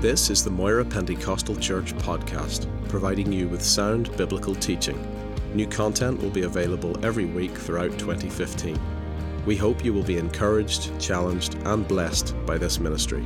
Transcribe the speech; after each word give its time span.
This 0.00 0.30
is 0.30 0.42
the 0.42 0.50
Moira 0.50 0.82
Pentecostal 0.82 1.54
Church 1.56 1.94
podcast, 1.96 2.66
providing 2.88 3.30
you 3.30 3.48
with 3.48 3.60
sound 3.60 4.16
biblical 4.16 4.54
teaching. 4.54 4.98
New 5.52 5.66
content 5.66 6.22
will 6.22 6.30
be 6.30 6.44
available 6.44 7.04
every 7.04 7.26
week 7.26 7.50
throughout 7.50 7.98
2015. 7.98 8.80
We 9.44 9.56
hope 9.56 9.84
you 9.84 9.92
will 9.92 10.02
be 10.02 10.16
encouraged, 10.16 10.98
challenged, 10.98 11.56
and 11.66 11.86
blessed 11.86 12.34
by 12.46 12.56
this 12.56 12.80
ministry. 12.80 13.20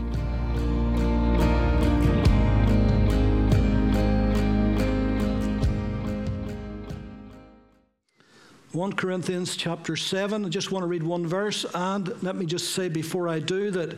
1 8.72 8.94
Corinthians 8.94 9.54
chapter 9.54 9.94
7. 9.94 10.44
I 10.44 10.48
just 10.48 10.72
want 10.72 10.82
to 10.82 10.88
read 10.88 11.04
one 11.04 11.24
verse, 11.24 11.64
and 11.72 12.20
let 12.24 12.34
me 12.34 12.44
just 12.44 12.74
say 12.74 12.88
before 12.88 13.28
I 13.28 13.38
do 13.38 13.70
that 13.70 13.96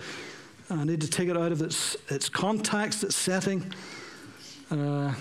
I 0.69 0.83
need 0.83 1.01
to 1.02 1.09
take 1.09 1.29
it 1.29 1.37
out 1.37 1.52
of 1.52 1.62
its, 1.62 1.97
its 2.09 2.29
context, 2.29 3.05
its 3.05 3.15
setting. 3.15 3.73
Uh, 4.69 5.15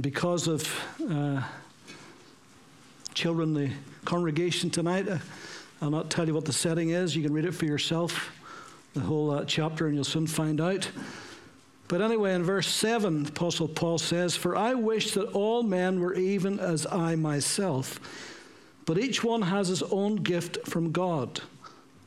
because 0.00 0.46
of 0.46 0.72
uh, 1.10 1.42
children, 3.12 3.54
the 3.54 3.72
congregation 4.04 4.70
tonight, 4.70 5.08
uh, 5.08 5.18
I'll 5.82 5.90
not 5.90 6.10
tell 6.10 6.28
you 6.28 6.34
what 6.34 6.44
the 6.44 6.52
setting 6.52 6.90
is. 6.90 7.16
You 7.16 7.24
can 7.24 7.32
read 7.32 7.44
it 7.44 7.54
for 7.54 7.64
yourself, 7.64 8.30
the 8.94 9.00
whole 9.00 9.32
uh, 9.32 9.44
chapter, 9.44 9.86
and 9.86 9.96
you'll 9.96 10.04
soon 10.04 10.28
find 10.28 10.60
out. 10.60 10.88
But 11.88 12.02
anyway, 12.02 12.34
in 12.34 12.44
verse 12.44 12.68
7, 12.68 13.26
Apostle 13.26 13.66
Paul 13.66 13.98
says, 13.98 14.36
For 14.36 14.54
I 14.54 14.74
wish 14.74 15.14
that 15.14 15.32
all 15.32 15.64
men 15.64 15.98
were 15.98 16.14
even 16.14 16.60
as 16.60 16.86
I 16.86 17.16
myself, 17.16 17.98
but 18.90 18.98
each 18.98 19.22
one 19.22 19.42
has 19.42 19.68
his 19.68 19.84
own 19.84 20.16
gift 20.16 20.66
from 20.66 20.90
God, 20.90 21.42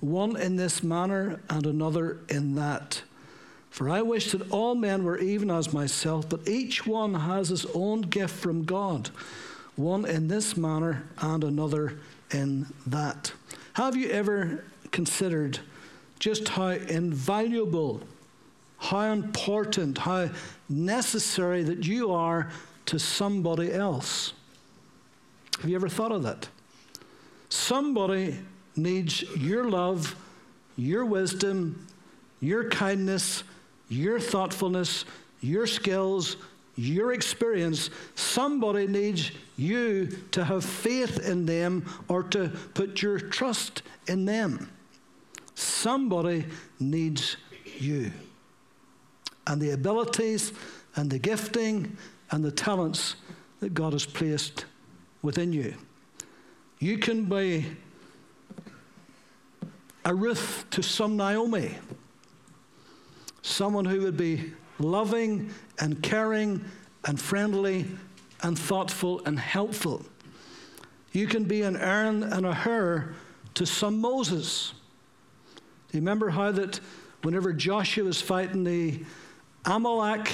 one 0.02 0.36
in 0.36 0.58
this 0.58 0.84
manner 0.84 1.40
and 1.50 1.66
another 1.66 2.20
in 2.28 2.56
that. 2.56 3.04
For 3.70 3.90
I 3.90 4.02
wish 4.02 4.34
that 4.34 4.52
all 4.52 4.76
men 4.76 5.06
were 5.06 5.18
even 5.18 5.50
as 5.50 5.72
myself, 5.72 6.28
but 6.28 6.46
each 6.46 6.86
one 6.86 7.14
has 7.14 7.48
his 7.48 7.66
own 7.68 8.02
gift 8.02 8.36
from 8.36 8.66
God, 8.66 9.12
one 9.78 10.04
in 10.04 10.28
this 10.28 10.58
manner 10.58 11.06
and 11.20 11.46
another 11.46 12.00
in 12.32 12.68
that. 12.86 13.32
Have 13.76 13.96
you 13.96 14.10
ever 14.10 14.66
considered 14.92 15.60
just 16.20 16.50
how 16.50 16.72
invaluable 16.72 18.02
how 18.78 19.14
important, 19.14 20.00
how 20.00 20.30
necessary 20.68 21.64
that 21.64 21.88
you 21.88 22.12
are 22.12 22.52
to 22.88 23.00
somebody 23.00 23.72
else. 23.72 24.34
Have 25.62 25.70
you 25.70 25.78
ever 25.78 25.88
thought 25.88 26.12
of 26.12 26.24
that? 26.24 26.50
Somebody 27.54 28.40
needs 28.76 29.22
your 29.38 29.70
love, 29.70 30.16
your 30.76 31.06
wisdom, 31.06 31.86
your 32.40 32.68
kindness, 32.72 33.44
your 33.90 34.20
thoughtfulness, 34.20 35.06
your 35.40 35.68
skills, 35.68 36.38
your 36.76 37.14
experience. 37.14 37.92
Somebody 38.16 38.88
needs 38.88 39.30
you 39.56 40.08
to 40.32 40.44
have 40.44 40.66
faith 40.66 41.20
in 41.20 41.46
them 41.46 41.86
or 42.08 42.24
to 42.24 42.50
put 42.74 43.04
your 43.04 43.20
trust 43.20 43.84
in 44.08 44.26
them. 44.26 44.72
Somebody 45.54 46.46
needs 46.80 47.38
you 47.78 48.12
and 49.46 49.62
the 49.62 49.70
abilities 49.70 50.54
and 50.96 51.08
the 51.08 51.20
gifting 51.20 51.96
and 52.32 52.44
the 52.44 52.52
talents 52.52 53.16
that 53.60 53.76
God 53.76 53.94
has 53.94 54.08
placed 54.08 54.66
within 55.22 55.54
you. 55.54 55.76
You 56.84 56.98
can 56.98 57.24
be 57.24 57.66
a 60.04 60.14
Ruth 60.14 60.66
to 60.72 60.84
some 60.84 61.16
Naomi, 61.16 61.78
someone 63.42 63.86
who 63.86 64.02
would 64.02 64.18
be 64.18 64.52
loving 64.80 65.50
and 65.80 66.04
caring 66.04 66.66
and 67.06 67.18
friendly 67.18 67.86
and 68.42 68.60
thoughtful 68.60 69.22
and 69.26 69.40
helpful. 69.40 70.04
You 71.14 71.26
can 71.26 71.46
be 71.46 71.62
an 71.62 71.78
Aaron 71.78 72.22
and 72.22 72.46
a 72.46 72.54
Hur 72.54 73.16
to 73.54 73.66
some 73.66 74.02
Moses. 74.02 74.74
Do 75.56 75.98
you 75.98 76.02
remember 76.02 76.32
how 76.32 76.52
that 76.52 76.82
whenever 77.22 77.54
Joshua 77.54 78.04
was 78.04 78.22
fighting 78.22 78.66
the 78.66 79.06
Amalek 79.64 80.34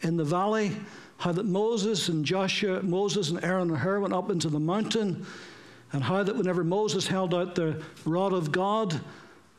in 0.00 0.16
the 0.16 0.24
valley, 0.24 0.72
how 1.18 1.30
that 1.30 1.46
Moses 1.46 2.08
and 2.08 2.24
Joshua, 2.24 2.82
Moses 2.82 3.30
and 3.30 3.44
Aaron 3.44 3.70
and 3.70 3.78
Hur 3.78 4.00
went 4.00 4.12
up 4.12 4.28
into 4.28 4.48
the 4.48 4.58
mountain, 4.58 5.24
and 5.94 6.02
how 6.02 6.24
that 6.24 6.36
whenever 6.36 6.64
Moses 6.64 7.06
held 7.06 7.32
out 7.32 7.54
the 7.54 7.80
rod 8.04 8.32
of 8.32 8.50
God, 8.50 9.00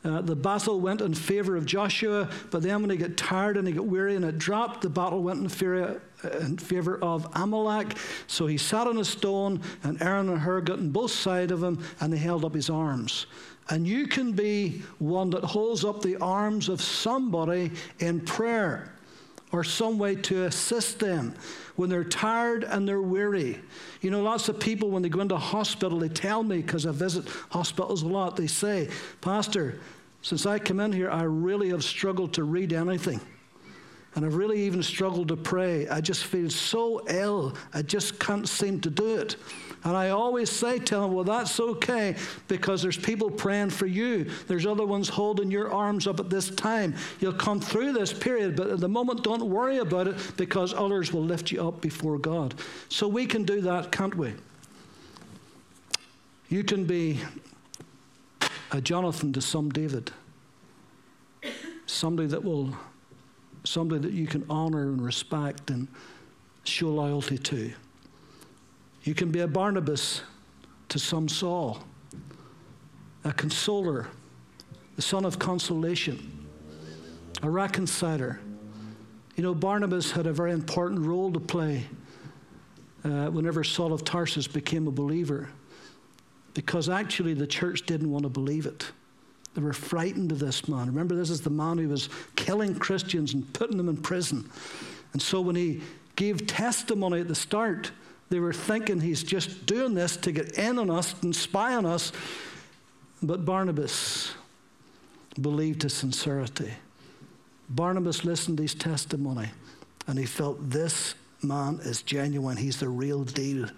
uh, 0.04 0.20
the 0.20 0.36
battle 0.36 0.78
went 0.78 1.00
in 1.00 1.14
favor 1.14 1.56
of 1.56 1.64
Joshua, 1.64 2.28
but 2.50 2.62
then 2.62 2.82
when 2.82 2.90
he 2.90 2.96
got 2.98 3.16
tired 3.16 3.56
and 3.56 3.66
he 3.66 3.72
got 3.72 3.86
weary 3.86 4.14
and 4.14 4.24
it 4.24 4.38
dropped, 4.38 4.82
the 4.82 4.90
battle 4.90 5.22
went 5.22 5.40
in 5.40 5.48
favor, 5.48 6.00
in 6.42 6.58
favor 6.58 6.98
of 7.02 7.26
Amalek. 7.34 7.96
So 8.26 8.46
he 8.46 8.58
sat 8.58 8.86
on 8.86 8.98
a 8.98 9.04
stone, 9.04 9.62
and 9.82 10.00
Aaron 10.02 10.28
and 10.28 10.38
Hur 10.38 10.60
got 10.60 10.78
on 10.78 10.90
both 10.90 11.10
sides 11.10 11.50
of 11.50 11.62
him, 11.62 11.82
and 12.00 12.12
they 12.12 12.18
held 12.18 12.44
up 12.44 12.54
his 12.54 12.68
arms. 12.68 13.26
And 13.70 13.88
you 13.88 14.06
can 14.06 14.32
be 14.32 14.82
one 14.98 15.30
that 15.30 15.42
holds 15.42 15.84
up 15.84 16.02
the 16.02 16.16
arms 16.18 16.68
of 16.68 16.82
somebody 16.82 17.72
in 17.98 18.20
prayer 18.20 18.92
or 19.52 19.62
some 19.62 19.98
way 19.98 20.16
to 20.16 20.44
assist 20.44 20.98
them 20.98 21.34
when 21.76 21.88
they're 21.88 22.04
tired 22.04 22.64
and 22.64 22.86
they're 22.88 23.00
weary. 23.00 23.60
You 24.00 24.10
know, 24.10 24.22
lots 24.22 24.48
of 24.48 24.58
people, 24.58 24.90
when 24.90 25.02
they 25.02 25.08
go 25.08 25.20
into 25.20 25.36
hospital, 25.36 25.98
they 25.98 26.08
tell 26.08 26.42
me, 26.42 26.62
because 26.62 26.86
I 26.86 26.92
visit 26.92 27.28
hospitals 27.50 28.02
a 28.02 28.08
lot, 28.08 28.36
they 28.36 28.46
say, 28.46 28.88
Pastor, 29.20 29.78
since 30.22 30.46
I 30.46 30.58
come 30.58 30.80
in 30.80 30.92
here, 30.92 31.10
I 31.10 31.22
really 31.22 31.68
have 31.70 31.84
struggled 31.84 32.34
to 32.34 32.44
read 32.44 32.72
anything. 32.72 33.20
And 34.14 34.24
I've 34.24 34.34
really 34.34 34.62
even 34.62 34.82
struggled 34.82 35.28
to 35.28 35.36
pray. 35.36 35.86
I 35.88 36.00
just 36.00 36.24
feel 36.24 36.50
so 36.50 37.06
ill, 37.08 37.54
I 37.74 37.82
just 37.82 38.18
can't 38.18 38.48
seem 38.48 38.80
to 38.80 38.90
do 38.90 39.16
it. 39.16 39.36
And 39.86 39.96
I 39.96 40.08
always 40.08 40.50
say 40.50 40.80
to 40.80 40.96
them, 40.96 41.12
well, 41.12 41.22
that's 41.22 41.60
okay 41.60 42.16
because 42.48 42.82
there's 42.82 42.96
people 42.96 43.30
praying 43.30 43.70
for 43.70 43.86
you. 43.86 44.28
There's 44.48 44.66
other 44.66 44.84
ones 44.84 45.08
holding 45.08 45.48
your 45.48 45.72
arms 45.72 46.08
up 46.08 46.18
at 46.18 46.28
this 46.28 46.50
time. 46.50 46.96
You'll 47.20 47.34
come 47.34 47.60
through 47.60 47.92
this 47.92 48.12
period, 48.12 48.56
but 48.56 48.68
at 48.68 48.80
the 48.80 48.88
moment, 48.88 49.22
don't 49.22 49.48
worry 49.48 49.78
about 49.78 50.08
it 50.08 50.16
because 50.36 50.74
others 50.74 51.12
will 51.12 51.22
lift 51.22 51.52
you 51.52 51.68
up 51.68 51.80
before 51.80 52.18
God. 52.18 52.56
So 52.88 53.06
we 53.06 53.26
can 53.26 53.44
do 53.44 53.60
that, 53.60 53.92
can't 53.92 54.16
we? 54.16 54.34
You 56.48 56.64
can 56.64 56.84
be 56.84 57.20
a 58.72 58.80
Jonathan 58.80 59.32
to 59.34 59.40
some 59.40 59.70
David, 59.70 60.10
somebody 61.86 62.26
that 62.26 62.42
will, 62.42 62.76
somebody 63.62 64.00
that 64.00 64.12
you 64.12 64.26
can 64.26 64.44
honor 64.50 64.88
and 64.88 65.00
respect 65.00 65.70
and 65.70 65.86
show 66.64 66.88
loyalty 66.88 67.38
to. 67.38 67.70
You 69.06 69.14
can 69.14 69.30
be 69.30 69.38
a 69.38 69.46
Barnabas 69.46 70.22
to 70.88 70.98
some 70.98 71.28
Saul, 71.28 71.78
a 73.22 73.32
consoler, 73.32 74.08
the 74.96 75.02
son 75.02 75.24
of 75.24 75.38
consolation, 75.38 76.48
a 77.40 77.48
reconciler. 77.48 78.40
You 79.36 79.44
know, 79.44 79.54
Barnabas 79.54 80.10
had 80.10 80.26
a 80.26 80.32
very 80.32 80.50
important 80.50 81.02
role 81.02 81.30
to 81.30 81.38
play 81.38 81.84
uh, 83.04 83.26
whenever 83.26 83.62
Saul 83.62 83.92
of 83.92 84.02
Tarsus 84.02 84.48
became 84.48 84.88
a 84.88 84.90
believer, 84.90 85.50
because 86.54 86.88
actually 86.88 87.34
the 87.34 87.46
church 87.46 87.86
didn't 87.86 88.10
want 88.10 88.24
to 88.24 88.28
believe 88.28 88.66
it. 88.66 88.90
They 89.54 89.62
were 89.62 89.72
frightened 89.72 90.32
of 90.32 90.40
this 90.40 90.66
man. 90.66 90.88
Remember, 90.88 91.14
this 91.14 91.30
is 91.30 91.42
the 91.42 91.50
man 91.50 91.78
who 91.78 91.88
was 91.88 92.08
killing 92.34 92.74
Christians 92.74 93.34
and 93.34 93.52
putting 93.52 93.76
them 93.76 93.88
in 93.88 93.98
prison. 93.98 94.50
And 95.12 95.22
so 95.22 95.40
when 95.40 95.54
he 95.54 95.80
gave 96.16 96.48
testimony 96.48 97.20
at 97.20 97.28
the 97.28 97.36
start, 97.36 97.92
they 98.28 98.40
were 98.40 98.52
thinking 98.52 99.00
he's 99.00 99.22
just 99.22 99.66
doing 99.66 99.94
this 99.94 100.16
to 100.18 100.32
get 100.32 100.58
in 100.58 100.78
on 100.78 100.90
us 100.90 101.14
and 101.22 101.34
spy 101.34 101.74
on 101.74 101.86
us. 101.86 102.12
But 103.22 103.44
Barnabas 103.44 104.34
believed 105.40 105.82
his 105.82 105.94
sincerity. 105.94 106.72
Barnabas 107.68 108.24
listened 108.24 108.58
to 108.58 108.62
his 108.62 108.74
testimony 108.74 109.48
and 110.06 110.18
he 110.18 110.26
felt 110.26 110.70
this 110.70 111.14
man 111.42 111.80
is 111.82 112.02
genuine. 112.02 112.56
He's 112.56 112.80
the 112.80 112.88
real 112.88 113.24
deal. 113.24 113.68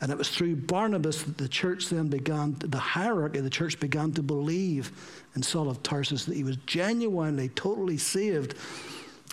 And 0.00 0.10
it 0.10 0.18
was 0.18 0.28
through 0.28 0.56
Barnabas 0.56 1.22
that 1.22 1.38
the 1.38 1.48
church 1.48 1.88
then 1.88 2.08
began, 2.08 2.56
the 2.58 2.78
hierarchy 2.78 3.38
of 3.38 3.44
the 3.44 3.50
church 3.50 3.80
began 3.80 4.12
to 4.12 4.22
believe 4.22 4.92
in 5.34 5.42
Saul 5.42 5.70
of 5.70 5.82
Tarsus 5.82 6.24
that 6.26 6.36
he 6.36 6.44
was 6.44 6.56
genuinely, 6.66 7.48
totally 7.50 7.96
saved 7.96 8.54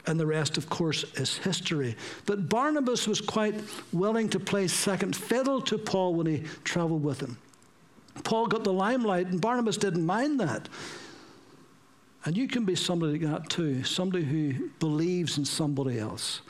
and 0.07 0.19
the 0.19 0.25
rest, 0.25 0.57
of 0.57 0.69
course, 0.69 1.03
is 1.15 1.37
history. 1.37 1.95
But 2.25 2.49
Barnabas 2.49 3.07
was 3.07 3.21
quite 3.21 3.55
willing 3.93 4.29
to 4.29 4.39
play 4.39 4.67
second 4.67 5.15
fiddle 5.15 5.61
to 5.61 5.77
Paul 5.77 6.15
when 6.15 6.25
he 6.25 6.43
traveled 6.63 7.03
with 7.03 7.19
him. 7.19 7.37
Paul 8.23 8.47
got 8.47 8.63
the 8.63 8.73
limelight, 8.73 9.27
and 9.27 9.39
Barnabas 9.39 9.77
didn't 9.77 10.05
mind 10.05 10.39
that. 10.39 10.67
And 12.25 12.35
you 12.37 12.47
can 12.47 12.65
be 12.65 12.75
somebody 12.75 13.13
like 13.13 13.21
that 13.21 13.49
too, 13.49 13.83
somebody 13.83 14.23
who 14.23 14.69
believes 14.79 15.37
in 15.37 15.45
somebody 15.45 15.99
else, 15.99 16.41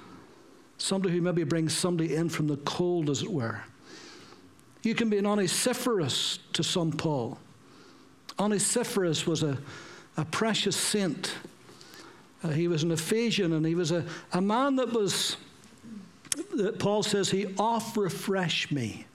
somebody 0.77 1.13
who 1.13 1.21
maybe 1.21 1.43
brings 1.43 1.75
somebody 1.75 2.15
in 2.15 2.29
from 2.29 2.47
the 2.47 2.57
cold, 2.57 3.09
as 3.09 3.21
it 3.21 3.31
were. 3.31 3.61
You 4.83 4.95
can 4.95 5.09
be 5.09 5.17
an 5.17 5.25
Onesiphorus 5.25 6.39
to 6.53 6.63
some 6.63 6.91
Paul. 6.91 7.37
Onesiphorus 8.39 9.27
was 9.27 9.43
a 9.43 9.57
a 10.17 10.25
precious 10.25 10.75
saint. 10.75 11.33
Uh, 12.43 12.49
he 12.49 12.67
was 12.67 12.83
an 12.83 12.91
Ephesian 12.91 13.53
and 13.53 13.65
he 13.65 13.75
was 13.75 13.91
a, 13.91 14.05
a 14.33 14.41
man 14.41 14.75
that 14.77 14.91
was, 14.91 15.37
that 16.55 16.79
Paul 16.79 17.03
says, 17.03 17.29
he 17.29 17.53
oft 17.57 17.97
refreshed 17.97 18.71
me. 18.71 19.05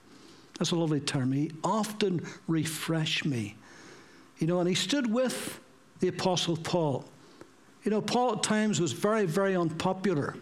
That's 0.57 0.71
a 0.71 0.75
lovely 0.75 0.99
term. 0.99 1.31
He 1.31 1.51
often 1.63 2.25
refreshed 2.47 3.25
me. 3.25 3.55
You 4.39 4.47
know, 4.47 4.59
and 4.59 4.67
he 4.67 4.75
stood 4.75 5.11
with 5.11 5.59
the 5.99 6.07
Apostle 6.07 6.57
Paul. 6.57 7.05
You 7.83 7.91
know, 7.91 8.01
Paul 8.01 8.33
at 8.33 8.43
times 8.43 8.79
was 8.81 8.91
very, 8.91 9.25
very 9.25 9.55
unpopular. 9.55 10.35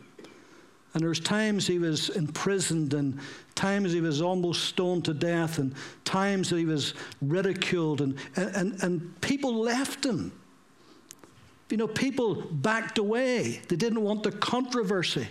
And 0.93 1.01
there 1.01 1.09
was 1.09 1.19
times 1.19 1.67
he 1.67 1.77
was 1.77 2.09
imprisoned, 2.09 2.93
and 2.93 3.19
times 3.53 3.91
he 3.91 3.99
was 3.99 4.21
almost 4.21 4.63
stoned 4.63 5.03
to 5.05 5.13
death, 5.13 5.59
and 5.59 5.75
times 6.05 6.49
that 6.49 6.57
he 6.57 6.65
was 6.65 6.93
ridiculed, 7.21 7.99
and, 7.99 8.17
and, 8.38 8.81
and 8.81 9.21
people 9.21 9.53
left 9.55 10.05
him. 10.05 10.31
You 11.69 11.77
know, 11.77 11.88
people 11.88 12.35
backed 12.35 12.97
away. 12.97 13.62
They 13.67 13.75
didn't 13.75 14.01
want 14.01 14.23
the 14.23 14.31
controversy. 14.31 15.27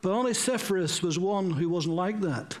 But 0.00 0.12
Onesiphorus 0.12 1.02
was 1.02 1.18
one 1.18 1.50
who 1.50 1.68
wasn't 1.68 1.96
like 1.96 2.20
that. 2.20 2.58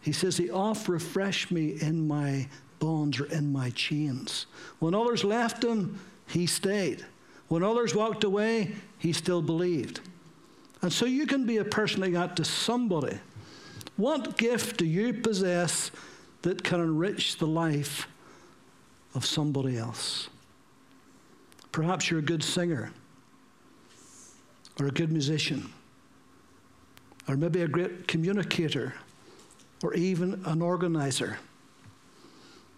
He 0.00 0.12
says, 0.12 0.36
He 0.36 0.50
oft 0.50 0.88
refreshed 0.88 1.50
me 1.50 1.76
in 1.80 2.08
my 2.08 2.48
bonds 2.78 3.20
or 3.20 3.26
in 3.26 3.52
my 3.52 3.70
chains. 3.70 4.46
When 4.78 4.94
others 4.94 5.22
left 5.22 5.62
him, 5.62 6.00
he 6.26 6.46
stayed. 6.46 7.04
When 7.48 7.62
others 7.62 7.94
walked 7.94 8.24
away, 8.24 8.74
he 8.98 9.12
still 9.12 9.42
believed. 9.42 10.00
And 10.82 10.92
so 10.92 11.06
you 11.06 11.26
can 11.26 11.46
be 11.46 11.58
a 11.58 11.64
person 11.64 12.00
like 12.00 12.12
that 12.12 12.36
to 12.36 12.44
somebody. 12.44 13.18
What 13.96 14.36
gift 14.36 14.76
do 14.76 14.84
you 14.84 15.14
possess 15.14 15.90
that 16.42 16.62
can 16.62 16.80
enrich 16.80 17.38
the 17.38 17.46
life 17.46 18.08
of 19.14 19.24
somebody 19.24 19.78
else? 19.78 20.28
Perhaps 21.76 22.10
you're 22.10 22.20
a 22.20 22.22
good 22.22 22.42
singer, 22.42 22.90
or 24.80 24.86
a 24.86 24.90
good 24.90 25.12
musician, 25.12 25.70
or 27.28 27.36
maybe 27.36 27.60
a 27.60 27.68
great 27.68 28.08
communicator, 28.08 28.94
or 29.82 29.92
even 29.92 30.40
an 30.46 30.62
organizer. 30.62 31.38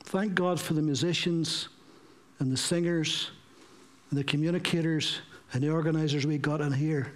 Thank 0.02 0.34
God 0.34 0.60
for 0.60 0.74
the 0.74 0.82
musicians 0.82 1.68
and 2.40 2.50
the 2.50 2.56
singers 2.56 3.30
and 4.10 4.18
the 4.18 4.24
communicators 4.24 5.20
and 5.52 5.62
the 5.62 5.70
organizers 5.70 6.26
we 6.26 6.36
got 6.36 6.60
in 6.60 6.72
here. 6.72 7.12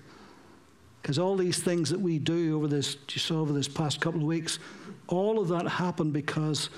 Because 1.02 1.18
all 1.18 1.34
these 1.34 1.58
things 1.58 1.90
that 1.90 2.00
we 2.00 2.20
do 2.20 2.54
over 2.54 2.68
this, 2.68 2.96
you 3.10 3.18
saw 3.18 3.40
over 3.40 3.52
this 3.52 3.66
past 3.66 4.00
couple 4.00 4.20
of 4.20 4.26
weeks, 4.26 4.60
all 5.08 5.40
of 5.40 5.48
that 5.48 5.66
happened 5.66 6.12
because 6.12 6.70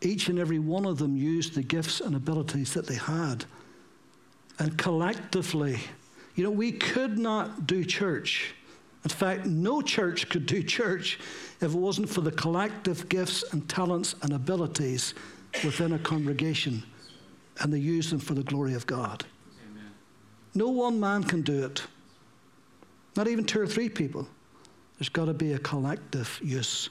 each 0.00 0.28
and 0.28 0.38
every 0.38 0.60
one 0.60 0.86
of 0.86 0.98
them 0.98 1.16
used 1.16 1.54
the 1.54 1.62
gifts 1.64 2.00
and 2.00 2.14
abilities 2.14 2.72
that 2.74 2.86
they 2.86 2.94
had. 2.94 3.46
And 4.58 4.76
collectively, 4.78 5.78
you 6.34 6.44
know, 6.44 6.50
we 6.50 6.72
could 6.72 7.18
not 7.18 7.66
do 7.66 7.84
church. 7.84 8.54
In 9.04 9.10
fact, 9.10 9.46
no 9.46 9.82
church 9.82 10.28
could 10.28 10.46
do 10.46 10.62
church 10.62 11.18
if 11.60 11.74
it 11.74 11.78
wasn't 11.78 12.08
for 12.08 12.22
the 12.22 12.32
collective 12.32 13.08
gifts 13.08 13.44
and 13.52 13.68
talents 13.68 14.14
and 14.22 14.32
abilities 14.32 15.14
within 15.62 15.92
a 15.92 15.98
congregation 15.98 16.82
and 17.60 17.72
they 17.72 17.78
use 17.78 18.10
them 18.10 18.18
for 18.18 18.34
the 18.34 18.42
glory 18.42 18.74
of 18.74 18.86
God. 18.86 19.24
Amen. 19.70 19.90
No 20.54 20.68
one 20.68 20.98
man 20.98 21.22
can 21.22 21.42
do 21.42 21.64
it. 21.64 21.82
Not 23.16 23.28
even 23.28 23.44
two 23.44 23.60
or 23.60 23.66
three 23.66 23.88
people. 23.88 24.26
There's 24.98 25.08
got 25.08 25.26
to 25.26 25.34
be 25.34 25.52
a 25.52 25.58
collective 25.58 26.40
use 26.42 26.90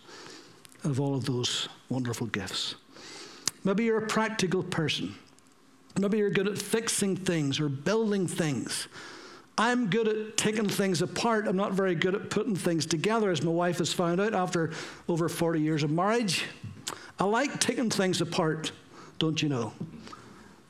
of 0.83 1.00
all 1.00 1.15
of 1.15 1.25
those 1.25 1.68
wonderful 1.89 2.27
gifts. 2.27 2.75
Maybe 3.63 3.86
you're 3.86 4.04
a 4.04 4.07
practical 4.07 4.63
person. 4.63 5.15
Maybe 5.98 6.18
you're 6.18 6.30
good 6.30 6.48
at 6.48 6.57
fixing 6.57 7.16
things 7.16 7.60
or 7.60 7.69
building 7.69 8.28
things. 8.28 8.88
I'm 9.57 9.90
good 9.90 10.07
at 10.07 10.38
taking 10.38 10.68
things 10.68 11.04
apart. 11.04 11.48
I'm 11.48 11.56
not 11.56 11.74
very 11.74 11.94
good 11.94 12.16
at 12.16 12.31
putting 12.31 12.56
things 12.56 12.88
together, 12.88 13.30
as 13.30 13.44
my 13.44 13.51
wife 13.51 13.78
has 13.78 13.94
found 13.94 14.19
out 14.19 14.34
after 14.34 14.72
over 15.07 15.30
40 15.30 15.62
years 15.62 15.84
of 15.84 15.92
marriage. 15.92 16.45
I 17.19 17.25
like 17.25 17.60
taking 17.60 17.92
things 17.92 18.22
apart, 18.22 18.72
don't 19.19 19.40
you 19.42 19.50
know? 19.50 19.72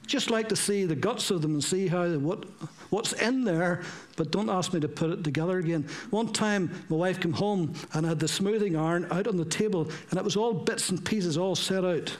Just 0.05 0.29
like 0.29 0.49
to 0.49 0.55
see 0.57 0.83
the 0.83 0.95
guts 0.95 1.31
of 1.31 1.41
them 1.41 1.53
and 1.53 1.63
see 1.63 1.87
how 1.87 2.09
what 2.17 2.43
what's 2.89 3.13
in 3.13 3.45
there, 3.45 3.81
but 4.17 4.31
don't 4.31 4.49
ask 4.49 4.73
me 4.73 4.81
to 4.81 4.89
put 4.89 5.09
it 5.09 5.23
together 5.23 5.59
again. 5.59 5.87
One 6.09 6.31
time, 6.33 6.69
my 6.89 6.97
wife 6.97 7.21
came 7.21 7.31
home 7.31 7.73
and 7.93 8.05
I 8.05 8.09
had 8.09 8.19
the 8.19 8.27
smoothing 8.27 8.75
iron 8.75 9.07
out 9.11 9.27
on 9.27 9.37
the 9.37 9.45
table, 9.45 9.89
and 10.09 10.19
it 10.19 10.23
was 10.25 10.35
all 10.35 10.53
bits 10.53 10.89
and 10.89 11.03
pieces 11.03 11.37
all 11.37 11.55
set 11.55 11.85
out. 11.85 12.17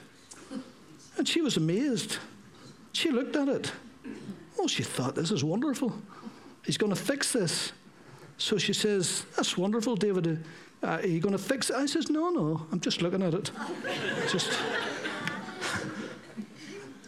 And 1.18 1.28
she 1.28 1.42
was 1.42 1.58
amazed. 1.58 2.16
She 2.94 3.10
looked 3.10 3.36
at 3.36 3.48
it. 3.48 3.72
Oh, 4.58 4.68
she 4.68 4.84
thought, 4.84 5.16
this 5.16 5.30
is 5.30 5.44
wonderful. 5.44 5.92
He's 6.64 6.78
going 6.78 6.94
to 6.94 6.98
fix 6.98 7.32
this. 7.32 7.72
So 8.38 8.56
she 8.56 8.72
says, 8.72 9.26
That's 9.36 9.58
wonderful, 9.58 9.96
David. 9.96 10.42
Uh, 10.82 10.86
are 10.86 11.06
you 11.06 11.20
going 11.20 11.36
to 11.36 11.42
fix 11.42 11.70
it? 11.70 11.76
I 11.76 11.86
says, 11.86 12.08
No, 12.08 12.30
no, 12.30 12.66
I'm 12.72 12.80
just 12.80 13.02
looking 13.02 13.22
at 13.22 13.34
it. 13.34 13.50
just. 14.30 14.58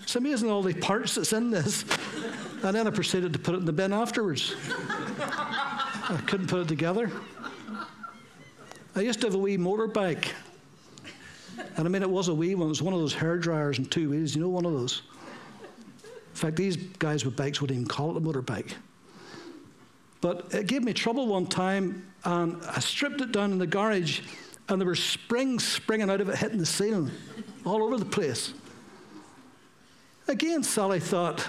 It's 0.02 0.16
amazing 0.16 0.50
all 0.50 0.62
the 0.62 0.74
parts 0.74 1.14
that's 1.14 1.32
in 1.32 1.50
this. 1.50 1.84
And 2.62 2.74
then 2.74 2.86
I 2.86 2.90
proceeded 2.90 3.32
to 3.32 3.38
put 3.38 3.54
it 3.54 3.58
in 3.58 3.64
the 3.64 3.72
bin 3.72 3.92
afterwards. 3.92 4.54
I 5.18 6.20
couldn't 6.26 6.48
put 6.48 6.60
it 6.60 6.68
together. 6.68 7.10
I 8.94 9.00
used 9.00 9.20
to 9.20 9.28
have 9.28 9.34
a 9.34 9.38
wee 9.38 9.56
motorbike. 9.56 10.28
And 11.76 11.86
I 11.86 11.90
mean, 11.90 12.02
it 12.02 12.10
was 12.10 12.28
a 12.28 12.34
wee 12.34 12.54
one. 12.54 12.66
It 12.66 12.70
was 12.70 12.82
one 12.82 12.94
of 12.94 13.00
those 13.00 13.14
hair 13.14 13.36
dryers 13.36 13.78
and 13.78 13.90
two 13.90 14.10
wheels. 14.10 14.34
You 14.34 14.42
know, 14.42 14.48
one 14.48 14.64
of 14.64 14.72
those. 14.72 15.02
In 16.36 16.40
fact, 16.40 16.56
these 16.56 16.76
guys 16.76 17.24
with 17.24 17.34
bikes 17.34 17.62
wouldn't 17.62 17.78
even 17.78 17.88
call 17.88 18.10
it 18.10 18.18
a 18.18 18.20
motorbike. 18.20 18.74
But 20.20 20.52
it 20.52 20.66
gave 20.66 20.84
me 20.84 20.92
trouble 20.92 21.28
one 21.28 21.46
time, 21.46 22.06
and 22.24 22.62
I 22.62 22.78
stripped 22.78 23.22
it 23.22 23.32
down 23.32 23.52
in 23.52 23.58
the 23.58 23.66
garage, 23.66 24.20
and 24.68 24.78
there 24.78 24.86
were 24.86 24.94
springs 24.94 25.66
springing 25.66 26.10
out 26.10 26.20
of 26.20 26.28
it, 26.28 26.36
hitting 26.36 26.58
the 26.58 26.66
ceiling 26.66 27.10
all 27.64 27.82
over 27.82 27.96
the 27.96 28.04
place. 28.04 28.52
Again, 30.28 30.62
Sally 30.62 31.00
thought, 31.00 31.48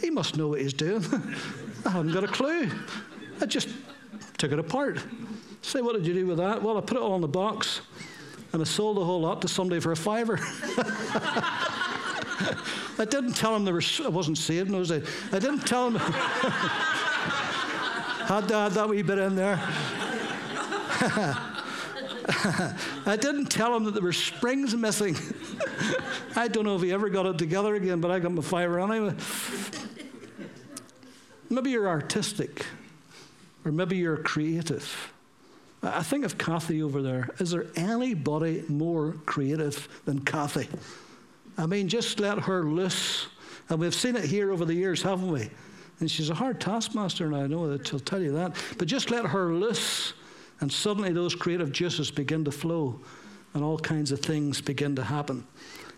he 0.00 0.10
must 0.10 0.36
know 0.36 0.48
what 0.48 0.60
he's 0.60 0.72
doing. 0.72 1.04
I 1.86 1.90
haven't 1.90 2.12
got 2.12 2.24
a 2.24 2.26
clue. 2.26 2.68
I 3.40 3.46
just 3.46 3.68
took 4.38 4.50
it 4.50 4.58
apart. 4.58 4.98
Say, 5.62 5.82
what 5.82 5.94
did 5.94 6.04
you 6.04 6.14
do 6.14 6.26
with 6.26 6.38
that? 6.38 6.60
Well, 6.60 6.76
I 6.76 6.80
put 6.80 6.96
it 6.96 7.00
all 7.00 7.14
in 7.14 7.20
the 7.20 7.28
box 7.28 7.80
and 8.52 8.60
I 8.60 8.64
sold 8.64 8.96
the 8.96 9.04
whole 9.04 9.20
lot 9.20 9.40
to 9.42 9.48
somebody 9.48 9.80
for 9.80 9.92
a 9.92 9.96
fiver. 9.96 10.40
I 12.98 13.04
didn't 13.04 13.34
tell 13.34 13.54
him 13.54 13.64
there 13.64 13.74
was, 13.74 14.00
I 14.04 14.08
wasn't 14.08 14.38
saved 14.38 14.68
in 14.68 14.72
those 14.72 14.88
days. 14.88 15.06
I 15.32 15.38
didn't 15.38 15.66
tell 15.66 15.90
him. 15.90 15.96
had, 18.26 18.50
had 18.50 18.72
that 18.72 18.88
wee 18.88 19.02
bit 19.02 19.18
in 19.18 19.36
there. 19.36 19.60
I 22.28 23.16
didn't 23.20 23.46
tell 23.46 23.76
him 23.76 23.84
that 23.84 23.92
there 23.92 24.02
were 24.02 24.12
springs 24.12 24.74
missing. 24.74 25.16
I 26.36 26.48
don't 26.48 26.64
know 26.64 26.74
if 26.76 26.82
he 26.82 26.92
ever 26.92 27.08
got 27.08 27.26
it 27.26 27.38
together 27.38 27.74
again, 27.76 28.00
but 28.00 28.10
I 28.10 28.18
got 28.18 28.32
my 28.32 28.42
fiver 28.42 28.80
anyway. 28.80 29.14
maybe 31.48 31.70
you're 31.70 31.88
artistic, 31.88 32.66
or 33.64 33.70
maybe 33.72 33.96
you're 33.96 34.16
creative. 34.16 35.12
I 35.82 36.02
think 36.02 36.24
of 36.24 36.36
Kathy 36.36 36.82
over 36.82 37.00
there. 37.02 37.28
Is 37.38 37.50
there 37.50 37.66
anybody 37.76 38.64
more 38.68 39.14
creative 39.24 39.88
than 40.04 40.20
Kathy? 40.20 40.68
I 41.58 41.66
mean, 41.66 41.88
just 41.88 42.20
let 42.20 42.38
her 42.40 42.62
loose. 42.64 43.26
And 43.68 43.80
we've 43.80 43.94
seen 43.94 44.16
it 44.16 44.24
here 44.24 44.52
over 44.52 44.64
the 44.64 44.74
years, 44.74 45.02
haven't 45.02 45.30
we? 45.30 45.48
And 46.00 46.10
she's 46.10 46.30
a 46.30 46.34
hard 46.34 46.60
taskmaster, 46.60 47.26
and 47.26 47.34
I 47.34 47.46
know 47.46 47.68
that 47.68 47.86
she'll 47.86 47.98
tell 47.98 48.22
you 48.22 48.32
that. 48.32 48.54
But 48.78 48.86
just 48.86 49.10
let 49.10 49.24
her 49.24 49.54
loose 49.54 50.12
and 50.60 50.72
suddenly 50.72 51.12
those 51.12 51.34
creative 51.34 51.72
juices 51.72 52.10
begin 52.10 52.44
to 52.44 52.50
flow 52.50 52.98
and 53.54 53.62
all 53.62 53.78
kinds 53.78 54.12
of 54.12 54.20
things 54.20 54.60
begin 54.60 54.96
to 54.96 55.04
happen. 55.04 55.46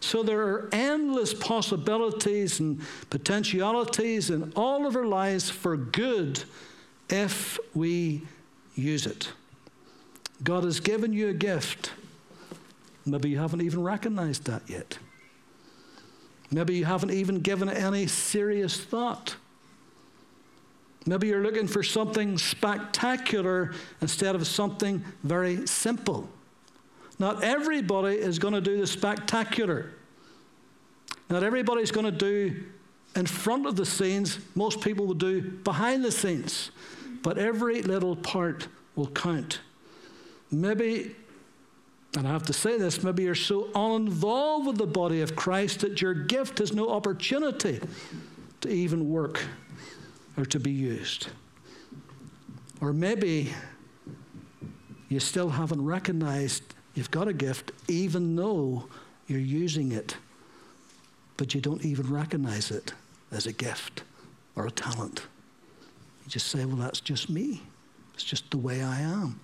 So 0.01 0.23
there 0.23 0.41
are 0.43 0.69
endless 0.73 1.35
possibilities 1.35 2.61
and 2.61 2.81
potentialities 3.11 4.31
in 4.31 4.53
all 4.55 4.87
of 4.87 4.95
our 4.95 5.07
lives 5.07 5.51
for 5.51 5.77
good 5.77 6.43
if 7.09 7.59
we 7.75 8.23
use 8.75 9.07
it. 9.07 9.33
God 10.45 10.63
has 10.65 10.79
given 10.79 11.13
you 11.13 11.29
a 11.29 11.35
gift. 11.35 11.93
Maybe 13.05 13.31
you 13.31 13.39
haven't 13.39 13.63
even 13.63 13.83
recognized 13.83 14.45
that 14.45 14.63
yet. 14.69 14.99
Maybe 16.51 16.77
you 16.77 16.85
haven't 16.85 17.11
even 17.11 17.41
given 17.41 17.69
it 17.69 17.77
any 17.77 18.07
serious 18.07 18.79
thought. 18.81 19.37
Maybe 21.07 21.29
you're 21.29 21.43
looking 21.43 21.67
for 21.67 21.83
something 21.83 22.39
spectacular 22.39 23.73
instead 24.01 24.35
of 24.35 24.47
something 24.47 25.05
very 25.23 25.67
simple. 25.67 26.29
Not 27.19 27.43
everybody 27.43 28.17
is 28.17 28.39
going 28.39 28.55
to 28.55 28.61
do 28.61 28.79
the 28.79 28.87
spectacular. 28.87 29.91
Not 31.31 31.43
everybody's 31.43 31.91
going 31.91 32.07
to 32.07 32.13
do 32.13 32.65
in 33.17 33.27
front 33.27 33.67
of 33.67 33.77
the 33.77 33.87
scenes. 33.87 34.39
Most 34.55 34.81
people 34.81 35.07
will 35.07 35.15
do 35.15 35.41
behind 35.41 36.05
the 36.05 36.13
scenes. 36.13 36.71
But 37.23 37.39
every 37.39 37.83
little 37.83 38.17
part 38.17 38.69
will 38.95 39.09
count. 39.09 39.61
Maybe, 40.51 41.15
and 42.17 42.27
I 42.27 42.31
have 42.31 42.45
to 42.45 42.53
say 42.53 42.79
this, 42.79 43.03
maybe 43.03 43.25
you're 43.25 43.35
so 43.35 43.69
uninvolved 43.75 44.67
with 44.67 44.79
the 44.79 44.87
body 44.87 45.21
of 45.21 45.37
Christ 45.37 45.81
that 45.81 46.01
your 46.01 46.15
gift 46.15 46.59
has 46.59 46.73
no 46.73 46.89
opportunity 46.89 47.81
to 48.63 48.69
even 48.69 49.11
work 49.11 49.41
or 50.37 50.45
to 50.47 50.59
be 50.59 50.71
used. 50.71 51.29
Or 52.81 52.93
maybe 52.93 53.53
you 55.09 55.21
still 55.21 55.51
haven't 55.51 55.85
recognized 55.85 56.63
you've 56.95 57.11
got 57.11 57.29
a 57.29 57.33
gift, 57.33 57.73
even 57.89 58.37
though 58.37 58.89
you're 59.27 59.39
using 59.39 59.93
it, 59.93 60.17
but 61.37 61.55
you 61.55 61.61
don't 61.61 61.85
even 61.85 62.11
recognize 62.11 62.71
it 62.71 62.95
as 63.31 63.47
a 63.47 63.53
gift 63.53 64.03
or 64.57 64.67
a 64.67 64.71
talent. 64.71 65.27
You 66.25 66.31
just 66.31 66.49
say, 66.49 66.65
well, 66.65 66.77
that's 66.77 67.01
just 67.01 67.29
me. 67.29 67.63
It's 68.15 68.25
just 68.25 68.51
the 68.51 68.59
way 68.59 68.83
I 68.83 69.01
am. 69.01 69.41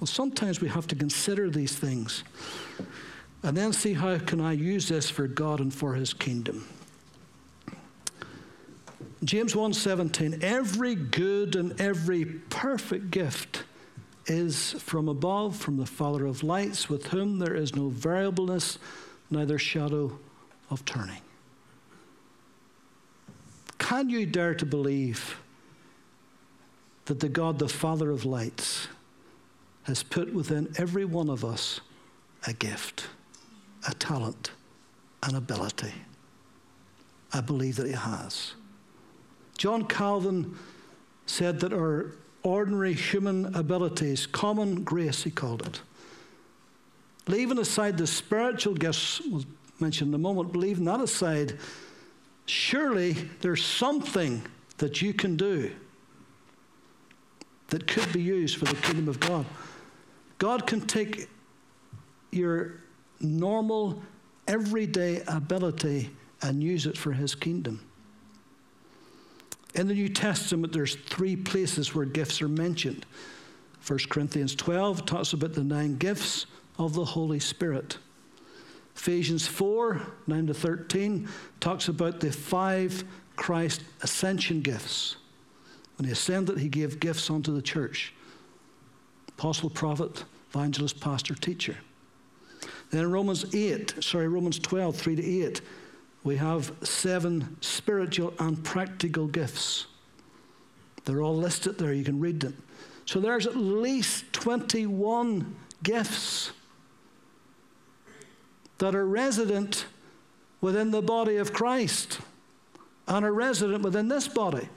Well, 0.00 0.06
sometimes 0.06 0.62
we 0.62 0.68
have 0.68 0.86
to 0.88 0.96
consider 0.96 1.50
these 1.50 1.76
things 1.76 2.24
and 3.42 3.54
then 3.54 3.72
see 3.74 3.92
how 3.92 4.18
can 4.18 4.40
I 4.40 4.52
use 4.52 4.88
this 4.88 5.10
for 5.10 5.26
God 5.28 5.60
and 5.60 5.72
for 5.72 5.94
his 5.94 6.14
kingdom. 6.14 6.66
James 9.22 9.54
1:17 9.54 10.42
Every 10.42 10.94
good 10.94 11.54
and 11.54 11.78
every 11.78 12.24
perfect 12.24 13.10
gift 13.10 13.64
is 14.26 14.72
from 14.72 15.08
above 15.08 15.56
from 15.56 15.76
the 15.76 15.86
Father 15.86 16.24
of 16.24 16.42
lights 16.42 16.88
with 16.88 17.08
whom 17.08 17.38
there 17.38 17.54
is 17.54 17.74
no 17.74 17.88
variableness 17.88 18.78
neither 19.30 19.58
shadow 19.58 20.18
of 20.70 20.84
turning. 20.84 21.20
Can 23.78 24.08
you 24.08 24.24
dare 24.24 24.54
to 24.54 24.64
believe 24.64 25.36
that 27.06 27.20
the 27.20 27.28
God 27.28 27.58
the 27.58 27.68
Father 27.68 28.10
of 28.10 28.24
lights 28.24 28.88
has 29.90 30.02
put 30.02 30.32
within 30.32 30.72
every 30.78 31.04
one 31.04 31.28
of 31.28 31.44
us 31.44 31.80
a 32.46 32.52
gift, 32.52 33.08
a 33.88 33.94
talent, 33.94 34.52
an 35.22 35.34
ability? 35.34 35.92
I 37.32 37.40
believe 37.40 37.76
that 37.76 37.86
he 37.86 37.92
has. 37.92 38.54
John 39.58 39.84
Calvin 39.84 40.56
said 41.26 41.60
that 41.60 41.72
our 41.72 42.12
ordinary 42.42 42.94
human 42.94 43.54
abilities, 43.54 44.26
common 44.26 44.82
grace, 44.82 45.24
he 45.24 45.30
called 45.30 45.66
it, 45.66 45.80
leaving 47.28 47.58
aside 47.58 47.98
the 47.98 48.06
spiritual 48.06 48.74
gifts, 48.74 49.20
was 49.22 49.44
mentioned 49.80 50.08
in 50.08 50.14
a 50.14 50.18
moment, 50.18 50.52
but 50.52 50.58
leaving 50.58 50.84
that 50.84 51.00
aside, 51.00 51.58
surely 52.46 53.12
there's 53.40 53.64
something 53.64 54.42
that 54.78 55.02
you 55.02 55.12
can 55.12 55.36
do 55.36 55.70
that 57.68 57.86
could 57.86 58.12
be 58.12 58.22
used 58.22 58.56
for 58.56 58.64
the 58.64 58.76
kingdom 58.76 59.08
of 59.08 59.20
God. 59.20 59.46
God 60.40 60.66
can 60.66 60.80
take 60.80 61.28
your 62.32 62.80
normal, 63.20 64.02
everyday 64.48 65.22
ability 65.28 66.10
and 66.40 66.62
use 66.62 66.86
it 66.86 66.96
for 66.96 67.12
his 67.12 67.34
kingdom. 67.34 67.84
In 69.74 69.86
the 69.86 69.92
New 69.92 70.08
Testament, 70.08 70.72
there's 70.72 70.94
three 70.94 71.36
places 71.36 71.94
where 71.94 72.06
gifts 72.06 72.40
are 72.40 72.48
mentioned. 72.48 73.04
1 73.86 73.98
Corinthians 74.08 74.54
12 74.54 75.04
talks 75.04 75.34
about 75.34 75.52
the 75.52 75.62
nine 75.62 75.96
gifts 75.98 76.46
of 76.78 76.94
the 76.94 77.04
Holy 77.04 77.38
Spirit. 77.38 77.98
Ephesians 78.96 79.46
4 79.46 80.00
9 80.26 80.46
to 80.46 80.54
13 80.54 81.28
talks 81.60 81.88
about 81.88 82.18
the 82.20 82.32
five 82.32 83.04
Christ 83.36 83.82
ascension 84.00 84.62
gifts. 84.62 85.16
When 85.98 86.06
he 86.06 86.12
ascended, 86.12 86.58
he 86.58 86.70
gave 86.70 86.98
gifts 86.98 87.28
unto 87.28 87.54
the 87.54 87.62
church 87.62 88.14
apostle, 89.40 89.70
prophet, 89.70 90.24
evangelist, 90.50 91.00
pastor, 91.00 91.34
teacher. 91.34 91.74
Then 92.90 93.04
in 93.04 93.10
Romans 93.10 93.54
8, 93.54 93.94
sorry, 94.04 94.28
Romans 94.28 94.58
12, 94.58 94.94
3 94.94 95.16
to 95.16 95.44
8, 95.44 95.62
we 96.24 96.36
have 96.36 96.70
seven 96.82 97.56
spiritual 97.62 98.34
and 98.38 98.62
practical 98.62 99.26
gifts. 99.26 99.86
They're 101.06 101.22
all 101.22 101.38
listed 101.38 101.78
there, 101.78 101.94
you 101.94 102.04
can 102.04 102.20
read 102.20 102.40
them. 102.40 102.62
So 103.06 103.18
there's 103.18 103.46
at 103.46 103.56
least 103.56 104.30
21 104.34 105.56
gifts 105.82 106.52
that 108.76 108.94
are 108.94 109.06
resident 109.06 109.86
within 110.60 110.90
the 110.90 111.00
body 111.00 111.38
of 111.38 111.54
Christ 111.54 112.20
and 113.08 113.24
are 113.24 113.32
resident 113.32 113.84
within 113.84 114.08
this 114.08 114.28
body. 114.28 114.68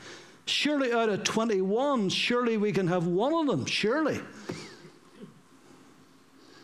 Surely 0.46 0.92
out 0.92 1.10
of 1.10 1.24
21, 1.24 2.10
surely 2.10 2.58
we 2.58 2.72
can 2.72 2.88
have 2.88 3.08
one 3.08 3.34
of 3.34 3.48
them, 3.48 3.66
surely. 3.66 4.20